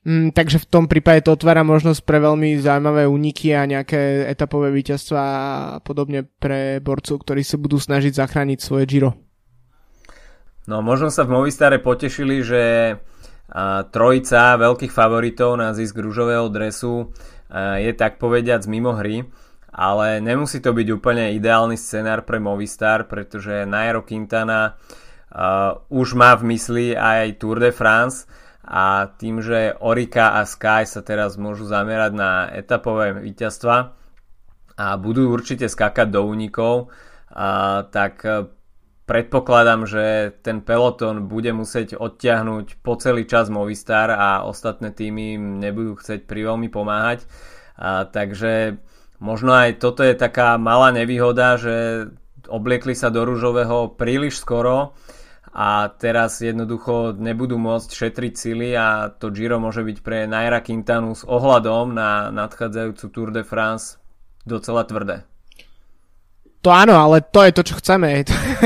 Mm, 0.07 0.31
takže 0.31 0.63
v 0.63 0.71
tom 0.71 0.85
prípade 0.87 1.27
to 1.27 1.35
otvára 1.35 1.67
možnosť 1.67 2.07
pre 2.07 2.23
veľmi 2.23 2.63
zaujímavé 2.63 3.11
úniky 3.11 3.51
a 3.59 3.67
nejaké 3.67 4.31
etapové 4.31 4.71
víťazstva 4.71 5.19
a 5.19 5.39
podobne 5.83 6.23
pre 6.23 6.79
borcov, 6.79 7.27
ktorí 7.27 7.43
sa 7.43 7.59
budú 7.59 7.83
snažiť 7.83 8.15
zachrániť 8.15 8.59
svoje 8.63 8.87
Giro. 8.87 9.19
No 10.71 10.79
možno 10.79 11.11
sa 11.11 11.27
v 11.27 11.35
Movistare 11.35 11.83
potešili, 11.83 12.39
že 12.47 12.63
a, 13.51 13.83
trojica 13.91 14.55
veľkých 14.55 14.95
favoritov 14.95 15.59
na 15.59 15.75
zisk 15.75 15.99
rúžového 15.99 16.47
dresu 16.55 17.11
je 17.79 17.91
tak 17.95 18.23
povediac 18.23 18.63
mimo 18.67 18.95
hry, 18.95 19.27
ale 19.75 20.23
nemusí 20.23 20.63
to 20.63 20.71
byť 20.71 20.89
úplne 20.91 21.35
ideálny 21.35 21.75
scenár 21.75 22.23
pre 22.27 22.39
Movistar, 22.43 23.07
pretože 23.11 23.67
Nairo 23.67 24.03
Quintana 24.03 24.79
už 25.91 26.09
má 26.15 26.35
v 26.39 26.55
mysli 26.55 26.95
aj 26.95 27.39
Tour 27.39 27.59
de 27.59 27.71
France 27.71 28.27
a 28.67 29.07
tým, 29.15 29.39
že 29.39 29.79
Orika 29.79 30.37
a 30.37 30.43
Sky 30.43 30.83
sa 30.91 31.01
teraz 31.07 31.39
môžu 31.39 31.71
zamerať 31.71 32.13
na 32.19 32.51
etapové 32.51 33.15
víťazstva 33.15 33.95
a 34.77 34.87
budú 34.99 35.31
určite 35.31 35.71
skakať 35.71 36.11
do 36.11 36.27
únikov, 36.27 36.91
tak 37.95 38.27
predpokladám, 39.07 39.87
že 39.87 40.35
ten 40.43 40.61
peloton 40.61 41.31
bude 41.31 41.55
musieť 41.55 41.95
odtiahnuť 41.95 42.83
po 42.83 42.99
celý 42.99 43.23
čas 43.25 43.47
Movistar 43.47 44.11
a 44.11 44.43
ostatné 44.43 44.91
týmy 44.91 45.39
nebudú 45.39 45.95
chcieť 45.97 46.27
veľmi 46.27 46.67
pomáhať. 46.67 47.23
A, 47.79 48.03
takže 48.11 48.83
možno 49.23 49.55
aj 49.55 49.79
toto 49.79 50.03
je 50.03 50.19
taká 50.19 50.59
malá 50.59 50.91
nevýhoda, 50.91 51.55
že 51.55 52.09
obliekli 52.51 52.99
sa 52.99 53.15
do 53.15 53.23
rúžového 53.23 53.95
príliš 53.95 54.43
skoro 54.43 54.99
a 55.57 55.89
teraz 55.89 56.45
jednoducho 56.45 57.17
nebudú 57.17 57.57
môcť 57.57 57.89
šetriť 57.89 58.35
sily 58.37 58.77
a 58.77 59.09
to 59.09 59.33
Giro 59.33 59.57
môže 59.57 59.81
byť 59.81 60.05
pre 60.05 60.29
Naira 60.29 60.61
Quintanu 60.61 61.17
s 61.17 61.25
ohľadom 61.25 61.97
na 61.97 62.29
nadchádzajúcu 62.29 63.05
Tour 63.09 63.33
de 63.33 63.41
France 63.41 63.97
docela 64.45 64.85
tvrdé. 64.85 65.25
To 66.61 66.69
áno, 66.69 67.01
ale 67.01 67.25
to 67.25 67.41
je 67.41 67.57
to, 67.57 67.63
čo 67.73 67.81
chceme. 67.81 68.21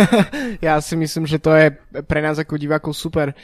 ja 0.67 0.83
si 0.83 0.99
myslím, 0.99 1.31
že 1.31 1.39
to 1.39 1.55
je 1.55 1.71
pre 2.11 2.19
nás 2.27 2.43
ako 2.43 2.59
divákov 2.59 2.99
super. 2.99 3.39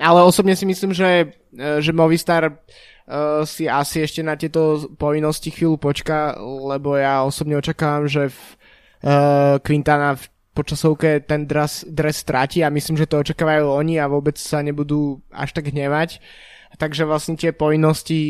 Ale 0.00 0.24
osobne 0.24 0.56
si 0.56 0.64
myslím, 0.64 0.96
že, 0.96 1.36
e, 1.52 1.84
že 1.84 1.92
Movistar 1.92 2.48
uh, 2.48 3.44
si 3.44 3.68
asi 3.68 4.04
ešte 4.04 4.24
na 4.24 4.40
tieto 4.40 4.88
povinnosti 4.96 5.52
chvíľu 5.52 5.76
počka, 5.76 6.36
lebo 6.40 6.96
ja 6.96 7.24
osobne 7.28 7.60
očakávam, 7.60 8.08
že 8.08 8.32
v, 8.32 8.40
uh, 9.04 9.56
Quintana 9.60 10.16
v 10.16 10.24
počasovke 10.56 11.20
ten 11.20 11.44
dres, 11.44 11.84
dres 11.84 12.24
stráti 12.24 12.64
a 12.64 12.72
myslím, 12.72 12.96
že 12.96 13.04
to 13.04 13.20
očakávajú 13.20 13.68
oni 13.68 14.00
a 14.00 14.08
vôbec 14.08 14.40
sa 14.40 14.64
nebudú 14.64 15.20
až 15.28 15.52
tak 15.52 15.68
hnevať. 15.68 16.24
Takže 16.80 17.04
vlastne 17.04 17.36
tie 17.36 17.52
povinnosti 17.52 18.20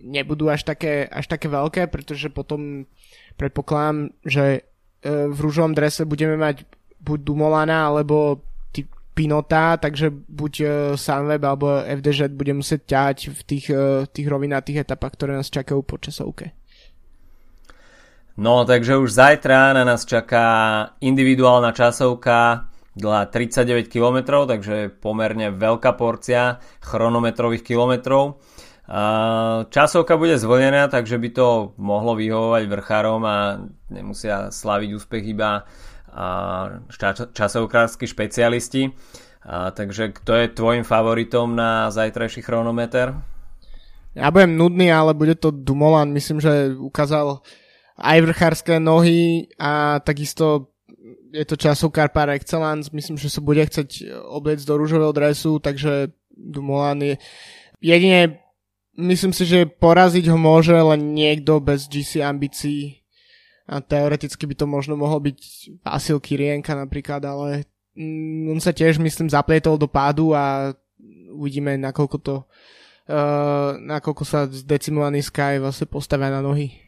nebudú 0.00 0.48
až 0.48 0.64
také, 0.64 1.04
až 1.08 1.28
také 1.28 1.52
veľké, 1.52 1.92
pretože 1.92 2.32
potom 2.32 2.88
predpokladám, 3.36 4.12
že 4.24 4.64
E, 5.04 5.28
v 5.28 5.36
rúžovom 5.36 5.76
drese 5.76 6.08
budeme 6.08 6.40
mať 6.40 6.64
buď 7.04 7.18
Dumolana 7.20 7.92
alebo 7.92 8.40
Pinota, 9.14 9.78
takže 9.78 10.10
buď 10.10 10.54
uh, 10.58 10.70
Sunweb 10.98 11.38
alebo 11.46 11.86
FDŽ 11.86 12.34
bude 12.34 12.50
musieť 12.50 12.82
ťať 12.82 13.16
v 13.30 13.40
tých, 13.46 13.66
uh, 13.70 14.10
tých 14.10 14.26
rovinatých 14.26 14.82
etapách, 14.82 15.14
ktoré 15.14 15.38
nás 15.38 15.54
čakajú 15.54 15.86
po 15.86 16.02
časovke. 16.02 16.50
No, 18.34 18.66
takže 18.66 18.98
už 18.98 19.14
zajtra 19.14 19.72
na 19.78 19.86
nás 19.86 20.02
čaká 20.02 20.46
individuálna 20.98 21.70
časovka 21.70 22.66
dlhá 22.98 23.30
39 23.30 23.86
km, 23.86 24.42
takže 24.46 24.90
pomerne 24.90 25.54
veľká 25.54 25.94
porcia 25.94 26.58
chronometrových 26.82 27.62
kilometrov. 27.62 28.42
Časovka 29.70 30.18
bude 30.18 30.34
zvolená, 30.34 30.90
takže 30.90 31.18
by 31.18 31.28
to 31.30 31.78
mohlo 31.78 32.18
vyhovovať 32.18 32.62
vrchárom 32.66 33.22
a 33.22 33.62
nemusia 33.94 34.50
slaviť 34.50 34.90
úspech 34.98 35.24
iba 35.30 35.62
časovkársky 37.34 38.06
špecialisti. 38.10 38.90
Takže 39.46 40.10
kto 40.10 40.32
je 40.42 40.46
tvojim 40.58 40.82
favoritom 40.82 41.54
na 41.54 41.90
zajtrajší 41.94 42.42
chronometer? 42.42 43.14
Ja 44.14 44.30
budem 44.30 44.58
nudný, 44.58 44.90
ale 44.90 45.14
bude 45.14 45.34
to 45.34 45.50
Dumoulin. 45.54 46.14
Myslím, 46.14 46.38
že 46.42 46.74
ukázal 46.78 47.42
aj 47.98 48.18
vrchárske 48.26 48.82
nohy 48.82 49.46
a 49.58 50.02
takisto 50.02 50.74
je 51.34 51.44
to 51.46 51.58
časovkár 51.58 52.14
par 52.14 52.30
excellence. 52.30 52.90
Myslím, 52.94 53.18
že 53.18 53.30
sa 53.30 53.42
bude 53.42 53.62
chcieť 53.62 54.22
obliec 54.30 54.62
do 54.62 54.74
rúžového 54.78 55.10
dresu, 55.10 55.58
takže 55.58 56.14
Dumoulin 56.34 57.02
je 57.02 57.14
jedine 57.82 58.44
myslím 58.96 59.32
si, 59.34 59.44
že 59.46 59.66
poraziť 59.66 60.30
ho 60.30 60.38
môže 60.38 60.74
len 60.74 61.14
niekto 61.14 61.58
bez 61.58 61.90
GC 61.90 62.22
ambícií 62.22 63.02
a 63.66 63.80
teoreticky 63.80 64.44
by 64.44 64.54
to 64.54 64.66
možno 64.68 64.94
mohol 64.94 65.18
byť 65.24 65.38
Vasil 65.82 66.20
Kirienka 66.20 66.76
napríklad, 66.76 67.24
ale 67.24 67.64
mm, 67.96 68.52
on 68.52 68.60
sa 68.60 68.76
tiež 68.76 69.00
myslím 69.00 69.32
zaplietol 69.32 69.80
do 69.80 69.88
pádu 69.88 70.36
a 70.36 70.76
uvidíme 71.34 71.74
nakoľko 71.80 72.16
to 72.22 72.34
uh, 72.44 73.74
nakoľko 73.80 74.22
sa 74.22 74.46
zdecimovaný 74.46 75.24
Sky 75.24 75.58
vlastne 75.58 75.88
postavia 75.88 76.30
na 76.30 76.44
nohy. 76.44 76.83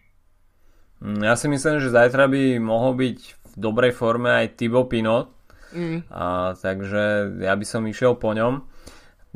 Mm, 1.01 1.21
ja 1.25 1.35
si 1.37 1.47
myslím, 1.49 1.81
že 1.81 1.93
zajtra 1.93 2.29
by 2.29 2.57
mohol 2.61 2.97
byť 2.97 3.19
v 3.21 3.55
dobrej 3.57 3.93
forme 3.93 4.33
aj 4.33 4.57
Thibaut 4.57 4.89
Pinot, 4.89 5.33
mm. 5.73 6.09
a, 6.09 6.57
takže 6.57 7.37
ja 7.41 7.53
by 7.53 7.65
som 7.69 7.85
išiel 7.85 8.17
po 8.17 8.33
ňom. 8.33 8.65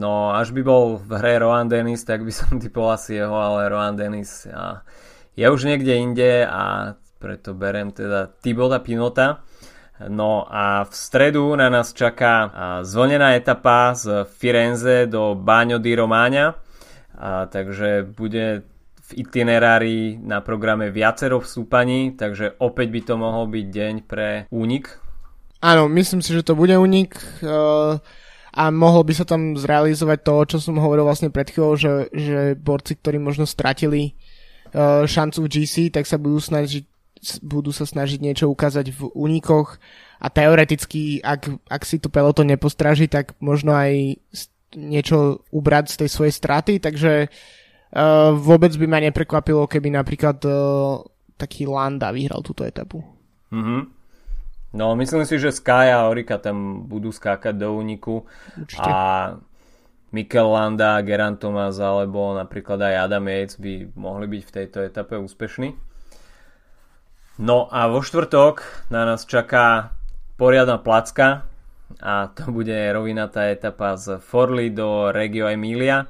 No 0.01 0.33
až 0.33 0.57
by 0.57 0.65
bol 0.65 0.97
v 0.97 1.11
hre 1.21 1.45
Rohan 1.45 1.69
Dennis, 1.69 2.09
tak 2.09 2.25
by 2.25 2.33
som 2.41 2.57
typol 2.57 2.89
asi 2.89 3.21
jeho, 3.21 3.37
ale 3.37 3.69
Rohan 3.69 3.97
Dennis 3.97 4.49
a 4.49 4.81
je 5.37 5.47
už 5.47 5.65
niekde 5.65 5.95
inde 5.97 6.45
a 6.45 6.97
preto 7.21 7.53
berem 7.53 7.93
teda 7.93 8.33
Tibota 8.41 8.81
Pinota. 8.81 9.45
No 10.09 10.49
a 10.49 10.89
v 10.89 10.95
stredu 10.97 11.53
na 11.61 11.69
nás 11.69 11.93
čaká 11.93 12.49
zvonená 12.81 13.37
etapa 13.37 13.93
z 13.93 14.25
Firenze 14.25 15.05
do 15.05 15.37
Bagno 15.37 15.77
di 15.77 15.93
Romagna, 15.93 16.57
a 17.21 17.45
takže 17.45 18.09
bude 18.17 18.65
v 19.11 19.27
itinerári 19.27 20.19
na 20.23 20.39
programe 20.41 20.95
viacero 20.95 21.43
vstúpaní, 21.43 22.15
takže 22.15 22.55
opäť 22.63 22.89
by 22.95 23.01
to 23.03 23.15
mohol 23.19 23.45
byť 23.51 23.67
deň 23.67 23.95
pre 24.07 24.47
únik. 24.55 24.97
Áno, 25.61 25.91
myslím 25.91 26.23
si, 26.23 26.33
že 26.33 26.47
to 26.47 26.55
bude 26.55 26.73
únik. 26.79 27.19
Uh 27.43 27.99
a 28.51 28.75
mohol 28.75 29.07
by 29.07 29.15
sa 29.15 29.23
tam 29.23 29.55
zrealizovať 29.55 30.19
to, 30.27 30.35
čo 30.55 30.59
som 30.59 30.83
hovoril 30.83 31.07
vlastne 31.07 31.31
pred 31.31 31.47
chvíľou, 31.47 31.79
že, 31.79 31.93
že 32.11 32.59
borci, 32.59 32.99
ktorí 32.99 33.23
možno 33.23 33.47
stratili 33.47 34.19
uh, 34.75 35.07
šancu 35.07 35.47
v 35.47 35.51
GC, 35.51 35.95
tak 35.95 36.07
sa 36.07 36.19
budú 36.19 36.43
snažiť 36.43 36.85
budú 37.45 37.69
sa 37.69 37.85
snažiť 37.85 38.17
niečo 38.17 38.49
ukázať 38.49 38.97
v 38.97 39.13
únikoch 39.13 39.77
a 40.25 40.33
teoreticky, 40.33 41.21
ak, 41.21 41.53
ak 41.69 41.83
si 41.85 42.01
to 42.01 42.09
peloto 42.09 42.41
nepostraží, 42.49 43.13
tak 43.13 43.37
možno 43.45 43.77
aj 43.77 44.17
niečo 44.73 45.45
ubrať 45.53 45.93
z 45.93 45.97
tej 46.01 46.09
svojej 46.09 46.33
straty, 46.33 46.81
takže 46.81 47.29
uh, 47.29 47.60
vôbec 48.39 48.73
by 48.79 48.87
ma 48.87 48.99
neprekvapilo, 49.03 49.67
keby 49.67 49.91
napríklad 49.91 50.39
uh, 50.47 51.03
taký 51.35 51.67
Landa 51.67 52.15
vyhral 52.15 52.45
túto 52.45 52.63
etapu. 52.63 53.03
Mm-hmm. 53.51 53.83
No, 54.71 54.95
myslím 54.95 55.27
si, 55.27 55.35
že 55.43 55.51
Sky 55.51 55.91
a 55.91 56.07
Orika 56.07 56.39
tam 56.39 56.87
budú 56.87 57.11
skákať 57.11 57.59
do 57.59 57.75
úniku 57.75 58.23
Určite. 58.55 58.87
a 58.87 58.95
Mikel 60.15 60.47
Landa, 60.47 61.03
Geran 61.03 61.43
Thomas 61.43 61.83
alebo 61.83 62.35
napríklad 62.39 62.79
aj 62.79 63.11
Adam 63.11 63.27
Yates 63.27 63.59
by 63.59 63.91
mohli 63.99 64.27
byť 64.31 64.43
v 64.47 64.55
tejto 64.55 64.79
etape 64.87 65.19
úspešní. 65.19 65.75
No 67.43 67.67
a 67.67 67.91
vo 67.91 67.99
štvrtok 67.99 68.87
na 68.95 69.03
nás 69.03 69.27
čaká 69.27 69.91
poriadna 70.39 70.79
placka 70.79 71.51
a 71.99 72.31
to 72.31 72.55
bude 72.55 72.75
rovinatá 72.95 73.51
etapa 73.51 73.99
z 73.99 74.23
Forli 74.23 74.71
do 74.71 75.11
Regio 75.11 75.51
Emilia 75.51 76.07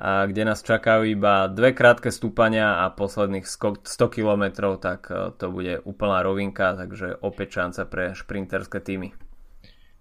a 0.00 0.24
kde 0.24 0.48
nás 0.48 0.64
čakajú 0.64 1.04
iba 1.04 1.44
dve 1.52 1.76
krátke 1.76 2.08
stúpania 2.08 2.80
a 2.80 2.88
posledných 2.88 3.44
100 3.44 3.84
km, 4.08 4.72
tak 4.80 5.12
e, 5.12 5.36
to 5.36 5.52
bude 5.52 5.84
úplná 5.84 6.24
rovinka, 6.24 6.72
takže 6.72 7.20
opäť 7.20 7.60
šanca 7.60 7.82
pre 7.84 8.04
šprinterské 8.16 8.80
týmy. 8.80 9.12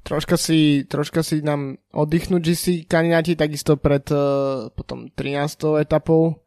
Troška 0.08 0.40
si, 0.40 0.88
troška 0.88 1.20
si 1.20 1.44
nám 1.44 1.76
oddychnúť 1.92 2.42
GC 2.42 2.66
kandidáti 2.88 3.36
takisto 3.36 3.76
pred 3.76 4.08
uh, 4.16 4.72
potom 4.72 5.12
13. 5.12 5.84
etapou. 5.84 6.40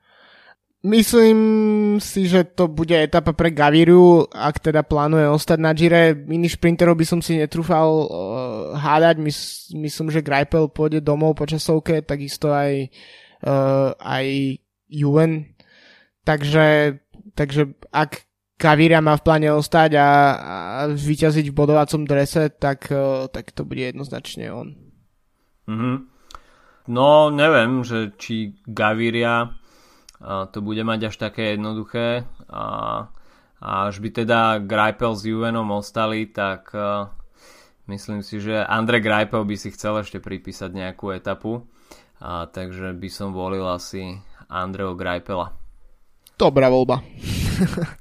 Myslím 0.83 1.38
si, 2.03 2.27
že 2.27 2.43
to 2.43 2.67
bude 2.67 2.91
etapa 2.91 3.31
pre 3.37 3.55
Gaviru, 3.55 4.27
ak 4.27 4.59
teda 4.59 4.83
plánuje 4.83 5.31
ostať 5.31 5.59
na 5.62 5.71
Gire. 5.77 6.11
Iných 6.11 6.59
šprinterov 6.59 6.99
by 6.99 7.07
som 7.07 7.21
si 7.23 7.38
netrúfal 7.38 7.87
uh, 7.87 8.09
hádať. 8.75 9.21
Mys- 9.23 9.71
myslím, 9.79 10.11
že 10.11 10.27
Greipel 10.27 10.67
pôjde 10.73 10.99
domov 11.05 11.38
po 11.38 11.47
časovke, 11.47 12.03
takisto 12.03 12.51
aj, 12.51 12.91
uh, 13.42 13.94
aj 13.98 14.59
Juven. 14.88 15.55
Takže, 16.22 16.98
takže 17.35 17.74
ak 17.90 18.26
Gaviria 18.59 19.02
má 19.02 19.18
v 19.18 19.26
pláne 19.26 19.50
ostať 19.50 19.98
a, 19.98 20.02
a 20.02 20.09
vyťaziť 20.90 21.50
v 21.50 21.59
bodovacom 21.59 22.07
drese, 22.07 22.50
tak, 22.55 22.90
uh, 22.94 23.26
tak 23.26 23.50
to 23.50 23.66
bude 23.66 23.83
jednoznačne 23.83 24.50
on. 24.55 24.78
Mm-hmm. 25.66 25.96
No, 26.90 27.31
neviem, 27.31 27.87
že 27.87 28.11
či 28.18 28.59
Gaviria 28.66 29.55
to 30.22 30.62
bude 30.62 30.83
mať 30.87 31.11
až 31.11 31.16
také 31.18 31.59
jednoduché 31.59 32.22
a, 32.46 32.64
a 33.59 33.68
až 33.90 33.98
by 33.98 34.22
teda 34.22 34.62
Greipel 34.62 35.18
s 35.18 35.26
Juvenom 35.26 35.66
ostali, 35.74 36.31
tak 36.31 36.70
uh, 36.74 37.11
myslím 37.90 38.22
si, 38.22 38.38
že 38.38 38.62
Andre 38.62 39.02
Greipel 39.02 39.42
by 39.42 39.57
si 39.59 39.74
chcel 39.74 39.98
ešte 39.98 40.22
pripísať 40.22 40.70
nejakú 40.70 41.11
etapu, 41.11 41.66
a, 42.22 42.46
takže 42.46 42.94
by 42.94 43.08
som 43.11 43.35
volil 43.35 43.66
asi 43.66 44.22
Andreo 44.46 44.94
Greipela. 44.94 45.50
Dobrá 46.38 46.70
voľba. 46.70 47.02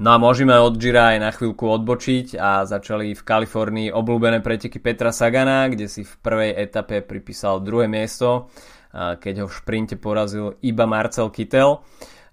No 0.00 0.16
a 0.16 0.20
môžeme 0.20 0.56
od 0.56 0.80
Gira 0.80 1.12
aj 1.12 1.18
na 1.20 1.28
chvíľku 1.28 1.68
odbočiť 1.68 2.32
a 2.40 2.64
začali 2.64 3.12
v 3.12 3.20
Kalifornii 3.20 3.92
obľúbené 3.92 4.40
preteky 4.40 4.80
Petra 4.80 5.12
Sagana, 5.12 5.68
kde 5.68 5.92
si 5.92 6.08
v 6.08 6.14
prvej 6.24 6.56
etape 6.56 7.04
pripísal 7.04 7.60
druhé 7.60 7.84
miesto 7.84 8.48
keď 8.94 9.34
ho 9.44 9.46
v 9.46 9.56
šprinte 9.56 9.94
porazil 9.96 10.58
iba 10.66 10.84
Marcel 10.86 11.30
Kittel. 11.30 11.82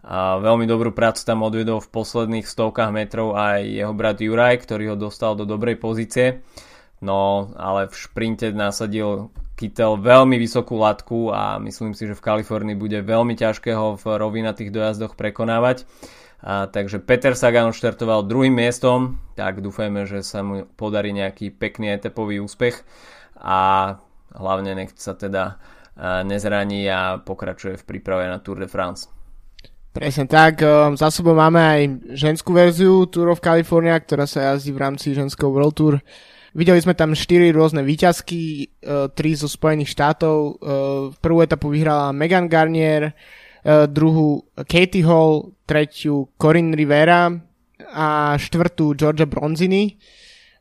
A 0.07 0.39
veľmi 0.39 0.63
dobrú 0.63 0.95
prácu 0.95 1.19
tam 1.27 1.43
odvedol 1.43 1.83
v 1.83 1.91
posledných 1.91 2.47
stovkách 2.47 2.95
metrov 2.95 3.36
aj 3.36 3.60
jeho 3.60 3.91
brat 3.91 4.23
Juraj, 4.23 4.63
ktorý 4.63 4.95
ho 4.95 4.97
dostal 4.97 5.36
do 5.36 5.43
dobrej 5.43 5.75
pozície. 5.83 6.47
No, 6.97 7.53
ale 7.53 7.88
v 7.88 7.95
šprinte 7.95 8.49
nasadil 8.49 9.29
Kittel 9.57 9.97
veľmi 9.97 10.38
vysokú 10.38 10.77
latku 10.77 11.33
a 11.33 11.57
myslím 11.62 11.97
si, 11.97 12.05
že 12.05 12.17
v 12.17 12.25
Kalifornii 12.25 12.77
bude 12.77 13.01
veľmi 13.01 13.33
ťažké 13.38 13.73
ho 13.73 13.97
v 13.97 14.05
rovinatých 14.05 14.69
dojazdoch 14.69 15.17
prekonávať. 15.17 15.86
A, 16.41 16.69
takže 16.69 17.01
Peter 17.01 17.33
Sagan 17.33 17.73
štartoval 17.73 18.29
druhým 18.29 18.53
miestom, 18.53 19.17
tak 19.33 19.62
dúfajme, 19.65 20.05
že 20.05 20.21
sa 20.21 20.45
mu 20.45 20.69
podarí 20.77 21.10
nejaký 21.13 21.49
pekný 21.53 21.89
etapový 21.93 22.38
úspech 22.38 22.86
a 23.41 23.93
hlavne 24.38 24.77
nech 24.77 24.93
sa 24.93 25.17
teda 25.17 25.57
nezraní 26.23 26.86
a 26.89 27.17
pokračuje 27.17 27.77
v 27.81 27.88
príprave 27.88 28.29
na 28.29 28.38
Tour 28.38 28.62
de 28.62 28.69
France. 28.69 29.10
Presne 29.97 30.29
tak, 30.29 30.62
ehm, 30.62 30.93
za 30.93 31.10
sebou 31.10 31.33
máme 31.33 31.57
aj 31.57 31.81
ženskú 32.13 32.53
verziu 32.53 33.10
Tour 33.10 33.33
of 33.33 33.41
California, 33.41 33.97
ktorá 33.97 34.29
sa 34.29 34.53
jazdí 34.53 34.69
v 34.69 34.81
rámci 34.86 35.17
ženského 35.17 35.49
World 35.49 35.73
Tour. 35.73 35.95
Videli 36.55 36.79
sme 36.79 36.95
tam 36.95 37.12
4 37.15 37.51
rôzne 37.51 37.83
výťazky, 37.83 38.71
3 38.83 39.12
e, 39.12 39.36
zo 39.36 39.47
Spojených 39.51 39.91
štátov. 39.91 40.38
E, 40.38 40.53
prvú 41.19 41.39
etapu 41.43 41.67
vyhrala 41.73 42.15
Megan 42.15 42.47
Garnier, 42.47 43.12
e, 43.12 43.13
druhú 43.88 44.47
Katie 44.67 45.03
Hall, 45.03 45.51
tretiu 45.67 46.31
Corinne 46.39 46.77
Rivera 46.77 47.33
a 47.91 48.36
štvrtú 48.39 48.95
Georgia 48.95 49.27
Bronzini. 49.27 49.99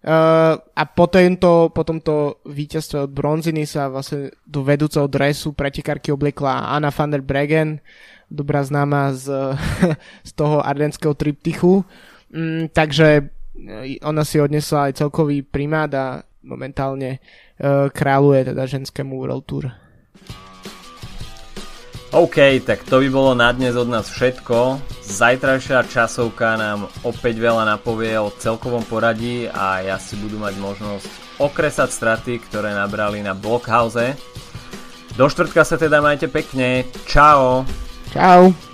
Uh, 0.07 0.55
a 0.55 0.87
po, 0.87 1.11
tento, 1.11 1.75
po 1.75 1.83
tomto 1.83 2.39
víťazstve 2.47 3.11
od 3.11 3.11
bronziny 3.11 3.67
sa 3.67 3.91
vlastne 3.91 4.31
do 4.47 4.63
vedúceho 4.63 5.11
dresu 5.11 5.51
pretekárky 5.51 6.15
obliekla 6.15 6.71
Anna 6.71 6.95
van 6.95 7.11
der 7.11 7.27
Bregen, 7.27 7.83
dobrá 8.31 8.63
známa 8.63 9.11
z, 9.19 9.27
z 10.29 10.31
toho 10.39 10.63
ardenského 10.63 11.11
triptychu. 11.11 11.83
Um, 12.31 12.71
takže 12.71 13.35
ona 14.03 14.23
si 14.23 14.37
odnesla 14.39 14.91
aj 14.91 15.03
celkový 15.03 15.43
primát 15.43 15.91
a 15.95 16.23
momentálne 16.47 17.19
uh, 17.19 17.91
kráľuje 17.91 18.55
teda 18.55 18.63
ženskému 18.65 19.19
World 19.19 19.45
Tour. 19.45 19.67
OK, 22.15 22.63
tak 22.63 22.87
to 22.87 23.03
by 23.03 23.09
bolo 23.11 23.35
na 23.35 23.51
dnes 23.51 23.75
od 23.75 23.91
nás 23.91 24.09
všetko. 24.09 24.79
Zajtrajšia 25.05 25.85
časovka 25.91 26.55
nám 26.55 26.87
opäť 27.03 27.43
veľa 27.43 27.67
napovie 27.67 28.15
o 28.17 28.31
celkovom 28.31 28.87
poradí 28.87 29.51
a 29.51 29.83
ja 29.83 29.99
si 29.99 30.15
budú 30.17 30.39
mať 30.39 30.55
možnosť 30.57 31.07
okresať 31.43 31.91
straty, 31.93 32.41
ktoré 32.47 32.73
nabrali 32.73 33.21
na 33.21 33.37
Blockhouse. 33.37 34.17
Do 35.19 35.27
štvrtka 35.27 35.67
sa 35.67 35.77
teda 35.77 35.99
majte 36.01 36.31
pekne. 36.31 36.89
Čau. 37.05 37.67
Čau. 38.15 38.66